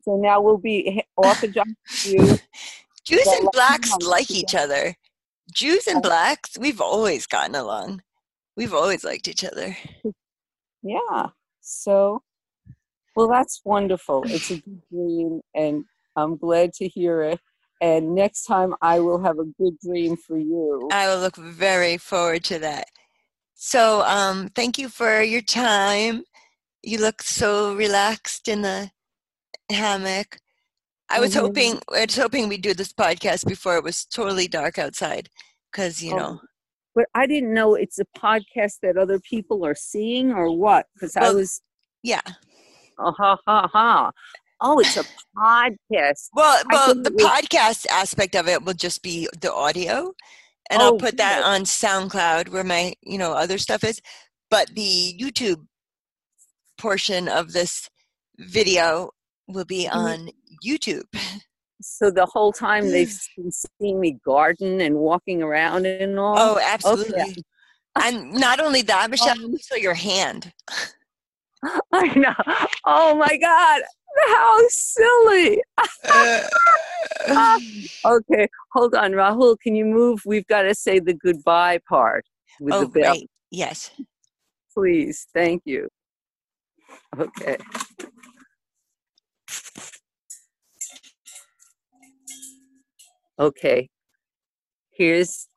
So 0.04 0.16
now 0.16 0.42
we'll 0.42 0.58
be 0.58 1.04
Orthodox 1.18 1.70
Jews. 2.04 2.42
Jews 3.06 3.28
and 3.28 3.50
blacks 3.52 3.94
like 4.02 4.32
each 4.32 4.56
other. 4.56 4.96
Jews 5.54 5.88
and 5.88 6.02
blacks, 6.02 6.58
we've 6.58 6.80
always 6.80 7.28
gotten 7.28 7.54
along. 7.54 8.02
We've 8.56 8.74
always 8.74 9.04
liked 9.04 9.28
each 9.28 9.44
other. 9.44 9.76
Yeah. 10.82 11.28
So 11.60 12.24
well, 13.16 13.28
that's 13.28 13.62
wonderful. 13.66 14.24
It's 14.28 14.50
a 14.50 14.62
good 14.62 14.82
dream, 14.90 15.42
and 15.54 15.84
I'm 16.16 16.38
glad 16.38 16.74
to 16.76 16.88
hear 16.88 17.22
it. 17.24 17.40
And 17.82 18.14
next 18.14 18.44
time, 18.44 18.74
I 18.82 19.00
will 19.00 19.22
have 19.24 19.40
a 19.40 19.46
good 19.46 19.80
dream 19.80 20.18
for 20.18 20.38
you. 20.38 20.90
I 20.92 21.08
will 21.08 21.20
look 21.20 21.38
very 21.38 21.98
forward 21.98 22.44
to 22.46 22.60
that. 22.60 22.88
So, 23.56 24.02
um, 24.04 24.50
thank 24.56 24.78
you 24.78 24.90
for 24.90 25.22
your 25.22 25.42
time. 25.42 26.24
You 26.84 27.00
look 27.00 27.22
so 27.22 27.76
relaxed 27.76 28.48
in 28.48 28.62
the 28.62 28.92
hammock. 29.70 30.40
I 31.10 31.20
was 31.20 31.32
mm-hmm. 31.32 31.46
hoping 31.46 31.80
I 31.94 32.06
was 32.06 32.16
hoping 32.16 32.48
we'd 32.48 32.62
do 32.62 32.74
this 32.74 32.94
podcast 32.94 33.46
before 33.48 33.78
it 33.78 33.84
was 33.84 34.06
totally 34.06 34.48
dark 34.48 34.78
outside, 34.78 35.30
because 35.72 36.02
you 36.02 36.14
oh. 36.14 36.18
know. 36.18 36.42
But 36.96 37.06
I 37.16 37.28
didn't 37.28 37.54
know 37.54 37.76
it's 37.76 38.00
a 38.00 38.06
podcast 38.18 38.80
that 38.82 38.98
other 38.98 39.20
people 39.20 39.66
are 39.66 39.76
seeing, 39.76 40.32
or 40.32 40.56
what? 40.56 40.88
Because 40.94 41.16
well, 41.16 41.32
I 41.32 41.34
was. 41.34 41.62
Yeah. 42.04 42.22
Oh, 42.98 43.12
ha, 43.12 43.38
ha, 43.48 43.68
ha. 43.68 44.12
Oh, 44.62 44.80
it's 44.80 44.98
a 44.98 45.04
podcast. 45.38 46.30
Well, 46.34 46.64
well, 46.70 46.94
the 46.96 47.12
podcast 47.12 47.86
aspect 47.88 48.36
of 48.36 48.48
it 48.48 48.64
will 48.64 48.74
just 48.74 49.02
be 49.02 49.28
the 49.42 49.54
audio, 49.54 50.14
and 50.70 50.82
oh, 50.82 50.86
I'll 50.86 50.98
put 50.98 51.18
that 51.18 51.44
on 51.44 51.62
SoundCloud 51.62 52.50
where 52.50 52.64
my 52.64 52.94
you 53.02 53.18
know 53.18 53.34
other 53.34 53.58
stuff 53.58 53.84
is. 53.84 54.02
But 54.50 54.70
the 54.76 55.16
YouTube 55.20 55.66
portion 56.78 57.28
of 57.28 57.54
this 57.54 57.90
video 58.38 59.12
will 59.48 59.66
be 59.66 59.86
mm-hmm. 59.86 59.98
on 59.98 60.30
YouTube. 60.66 61.06
So 61.82 62.12
the 62.12 62.26
whole 62.26 62.52
time 62.52 62.92
they've 62.92 63.18
been 63.38 63.52
seeing 63.52 64.00
me 64.00 64.20
garden 64.26 64.82
and 64.82 64.96
walking 64.96 65.42
around 65.42 65.86
and 65.86 66.20
all. 66.20 66.36
Oh, 66.38 66.60
absolutely. 66.62 67.22
Okay. 67.22 67.34
and 67.96 68.34
not 68.34 68.60
only 68.60 68.82
that, 68.84 69.10
Michele, 69.10 69.46
um, 69.46 69.58
saw 69.58 69.76
your 69.76 69.94
hand. 69.94 70.52
I 71.94 72.14
know. 72.16 72.36
Oh 72.86 73.16
my 73.16 73.38
God. 73.38 73.82
How 74.28 74.60
silly. 74.70 75.62
Uh. 77.30 77.60
okay, 78.06 78.48
hold 78.74 78.96
on, 78.96 79.12
Rahul. 79.12 79.58
Can 79.60 79.76
you 79.76 79.86
move? 79.86 80.22
We've 80.26 80.46
got 80.48 80.64
to 80.64 80.74
say 80.74 81.00
the 81.00 81.14
goodbye 81.14 81.80
part 81.88 82.26
with 82.60 82.74
oh, 82.74 82.82
the 82.82 82.88
bell. 82.88 83.14
Great. 83.14 83.30
Yes. 83.52 83.92
Please. 84.74 85.28
Thank 85.34 85.64
you. 85.66 85.90
Okay. 87.18 87.58
Okay. 93.40 93.90
Here's. 94.92 95.48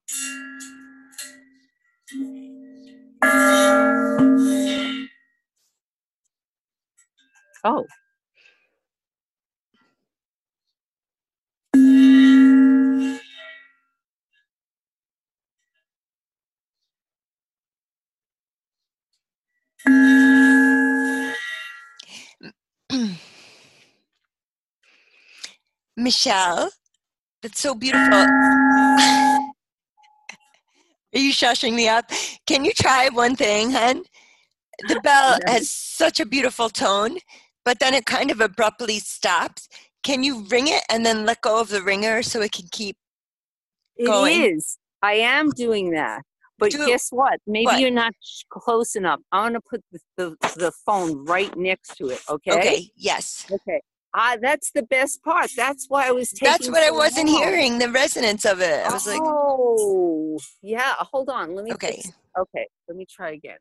Oh. 7.65 7.87
Michele, 26.03 26.71
that's 27.43 27.61
so 27.61 27.75
beautiful. 27.75 28.13
Are 31.15 31.19
you 31.19 31.33
shushing 31.33 31.75
me 31.75 31.89
up? 31.89 32.11
Can 32.47 32.65
you 32.65 32.73
try 32.73 33.09
one 33.11 33.37
thing, 33.37 33.71
hun? 33.71 34.03
The 34.89 35.01
bell 35.01 35.39
has 35.47 35.71
such 35.71 36.21
a 36.21 36.27
beautiful 36.27 36.71
tone, 36.71 37.19
but 37.65 37.79
then 37.81 37.95
it 37.95 38.07
kind 38.07 38.31
of 38.31 38.41
abruptly 38.41 38.99
stops. 38.99 39.69
Can 40.03 40.25
you 40.25 40.45
ring 40.51 40.69
it 40.69 40.83
and 40.91 41.05
then 41.05 41.27
let 41.27 41.43
go 41.43 41.61
of 41.61 41.69
the 41.69 41.83
ringer 41.83 42.23
so 42.23 42.41
it 42.41 42.53
can 42.53 42.67
keep? 42.73 42.97
It 43.97 44.07
going. 44.07 44.43
is. 44.43 44.79
I 45.03 45.15
am 45.15 45.51
doing 45.51 45.91
that. 45.91 46.23
But 46.59 46.73
Do- 46.73 46.87
guess 46.87 47.09
what? 47.11 47.41
Maybe 47.47 47.67
what? 47.67 47.81
you're 47.81 47.91
not 47.91 48.15
sh- 48.23 48.45
close 48.49 48.95
enough. 48.95 49.21
I'm 49.33 49.49
gonna 49.49 49.61
put 49.61 49.83
the, 49.93 49.99
the, 50.17 50.37
the 50.57 50.73
phone 50.87 51.25
right 51.25 51.55
next 51.57 51.97
to 51.97 52.09
it. 52.09 52.21
Okay. 52.29 52.53
Okay, 52.53 52.91
yes. 52.97 53.47
Okay. 53.51 53.81
Ah, 54.15 54.37
that's 54.41 54.71
the 54.73 54.83
best 54.83 55.23
part. 55.23 55.51
That's 55.57 55.87
why 55.89 56.09
I 56.09 56.11
was 56.11 56.31
taking. 56.31 56.51
That's 56.51 56.69
what 56.69 56.83
I 56.83 56.91
wasn't 56.91 57.29
long. 57.31 57.43
hearing, 57.43 57.79
the 57.79 57.89
resonance 57.89 58.45
of 58.45 58.61
it. 58.61 58.85
I 58.87 58.93
was 58.93 59.07
like, 59.07 59.23
oh, 59.25 60.39
yeah. 60.61 60.95
Hold 60.99 61.31
on. 61.31 61.55
Let 61.55 61.65
me. 61.65 61.73
okay. 61.73 62.03
Okay. 62.39 62.67
Let 62.89 62.97
me 62.97 63.07
try 63.07 63.31
again. 63.31 63.59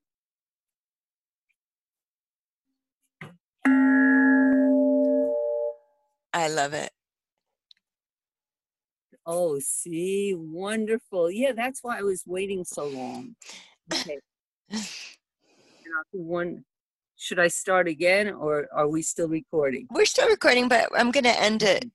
I 6.34 6.48
love 6.48 6.74
it. 6.74 6.92
Oh, 9.26 9.60
see, 9.60 10.34
wonderful. 10.36 11.30
Yeah, 11.30 11.52
that's 11.52 11.84
why 11.84 12.00
I 12.00 12.02
was 12.02 12.24
waiting 12.26 12.64
so 12.66 12.88
long. 12.88 13.36
Okay. 13.94 14.18
And 15.84 15.96
I'll 15.98 16.04
do 16.14 16.22
one. 16.22 16.64
Should 17.22 17.38
I 17.38 17.50
start 17.50 17.88
again, 17.88 18.30
or 18.30 18.68
are 18.74 18.88
we 18.88 19.04
still 19.04 19.28
recording? 19.28 19.86
We're 19.92 20.06
still 20.06 20.28
recording, 20.28 20.68
but 20.68 20.90
I'm 20.98 21.12
going 21.12 21.26
to 21.26 21.40
end 21.40 21.62
it 21.62 21.86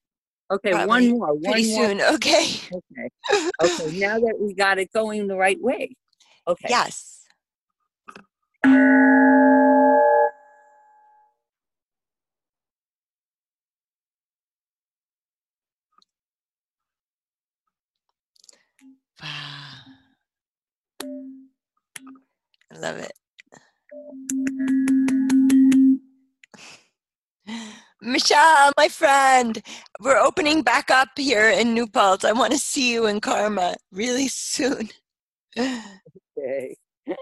Okay, 0.53 0.73
one 0.87 1.11
more. 1.11 1.35
One 1.35 1.43
pretty 1.43 1.75
more. 1.75 1.89
soon. 1.89 2.01
Okay. 2.01 2.61
Okay. 2.73 3.11
Okay. 3.61 3.91
Now 3.99 4.21
that 4.21 4.37
we 4.39 4.55
got 4.55 4.79
it 4.79 4.93
going 4.93 5.27
the 5.27 5.35
right 5.35 5.61
way. 5.61 5.97
Okay. 6.47 6.69
Yes. 6.69 7.25
Wow. 8.65 9.41
I 22.73 22.79
love 22.79 22.99
it. 22.99 23.13
Michele, 28.07 28.73
my 28.77 28.89
friend, 28.89 29.61
we're 30.01 30.17
opening 30.17 30.63
back 30.63 30.93
up 30.93 31.09
here 31.17 31.51
in 31.51 31.75
New 31.75 31.89
Paltz. 31.89 32.25
I 32.25 32.31
want 32.31 32.53
to 32.53 32.59
see 32.59 32.93
you 32.93 33.07
in 33.07 33.21
Karma 33.21 33.75
really 33.91 34.29
soon. 34.29 34.91
Okay. 35.59 36.77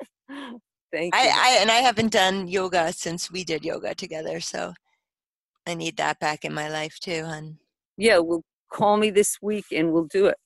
Thank 0.93 1.15
I, 1.15 1.25
you. 1.25 1.33
I 1.35 1.59
and 1.61 1.71
I 1.71 1.77
haven't 1.77 2.13
done 2.13 2.49
yoga 2.49 2.93
since 2.93 3.31
we 3.31 3.45
did 3.45 3.65
yoga 3.65 3.95
together, 3.95 4.41
so 4.41 4.75
I 5.67 5.75
need 5.75 5.97
that 5.97 6.21
back 6.21 6.45
in 6.45 6.53
my 6.53 6.69
life 6.69 6.99
too, 7.01 7.25
hon. 7.25 7.59
yeah, 7.97 8.19
well, 8.19 8.43
call 8.71 8.99
me 8.99 9.09
this 9.09 9.39
week 9.41 9.65
and 9.73 9.91
we'll 9.91 10.05
do 10.05 10.27
it. 10.27 10.37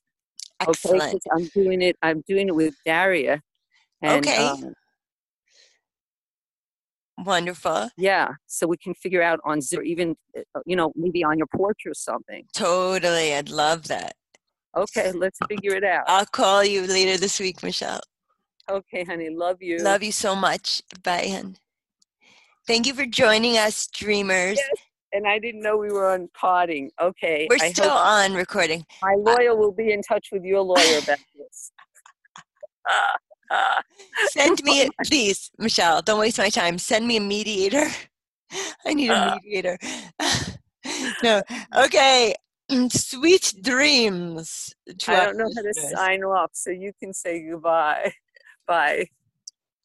Okay. 0.65 1.17
I'm 1.33 1.49
doing 1.53 1.81
it. 1.81 1.97
I'm 2.01 2.23
doing 2.27 2.47
it 2.47 2.55
with 2.55 2.75
Daria. 2.85 3.41
And, 4.01 4.25
Okay. 4.25 4.37
um, 4.37 4.73
Wonderful. 7.25 7.89
yeah. 7.97 8.29
So 8.47 8.67
we 8.67 8.77
can 8.77 8.93
figure 8.93 9.21
out 9.21 9.39
on 9.45 9.61
Zoom, 9.61 9.85
even 9.85 10.15
uh, 10.37 10.41
you 10.65 10.75
know, 10.75 10.91
maybe 10.95 11.23
on 11.23 11.37
your 11.37 11.47
porch 11.55 11.81
or 11.85 11.93
something. 11.93 12.43
Totally. 12.53 13.33
I'd 13.35 13.49
love 13.49 13.87
that. 13.87 14.13
Okay. 14.77 15.11
Let's 15.11 15.39
figure 15.49 15.75
it 15.75 15.83
out. 15.83 16.03
I'll 16.07 16.25
call 16.25 16.63
you 16.63 16.85
later 16.87 17.17
this 17.17 17.39
week, 17.39 17.63
Michele. 17.63 18.01
Okay, 18.69 19.03
honey. 19.03 19.29
Love 19.31 19.57
you. 19.61 19.79
Love 19.79 20.03
you 20.03 20.11
so 20.11 20.35
much. 20.35 20.83
Bye, 21.03 21.27
hon. 21.29 21.55
Thank 22.67 22.85
you 22.85 22.93
for 22.93 23.05
joining 23.07 23.57
us, 23.57 23.87
dreamers. 23.87 24.57
Yes, 24.57 24.69
And 25.11 25.27
I 25.27 25.39
didn't 25.39 25.61
know 25.61 25.75
we 25.75 25.91
were 25.91 26.11
on 26.11 26.29
potting. 26.39 26.91
Okay. 27.01 27.47
We're 27.49 27.57
I 27.59 27.71
still 27.71 27.89
on 27.89 28.33
recording. 28.33 28.85
my 29.01 29.15
lawyer 29.17 29.55
will 29.55 29.71
be 29.71 29.91
in 29.91 30.03
touch 30.03 30.27
with 30.31 30.43
your 30.43 30.61
lawyer 30.61 30.99
about 31.03 31.17
this. 31.35 31.71
Send 34.29 34.63
me, 34.63 34.83
a, 34.83 34.89
please, 35.05 35.51
Michele, 35.57 36.01
don't 36.01 36.19
waste 36.19 36.37
my 36.37 36.49
time. 36.49 36.77
Send 36.77 37.07
me 37.07 37.17
a 37.17 37.21
mediator. 37.21 37.87
I 38.85 38.93
need 38.93 39.11
a 39.11 39.15
Uh. 39.15 39.35
mediator. 39.35 39.77
no. 41.23 41.41
Okay. 41.77 42.35
Sweet 42.89 43.55
dreams. 43.63 44.73
I 45.07 45.25
don't 45.25 45.37
know 45.37 45.49
how 45.55 45.61
to 45.61 45.73
sign 45.73 46.23
off, 46.23 46.51
so 46.53 46.69
you 46.69 46.93
can 46.99 47.13
say 47.13 47.47
goodbye. 47.49 48.13
Bye. 48.67 49.07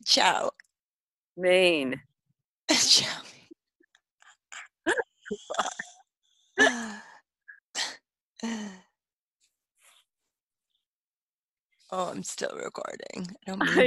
Ciao. 0.05 0.51
Maine. 1.37 2.01
Ciao. 2.71 3.23
oh, 11.91 12.11
I'm 12.11 12.23
still 12.23 12.57
recording. 12.63 13.37
I 13.47 13.51
don't 13.53 13.59
to 13.77 13.85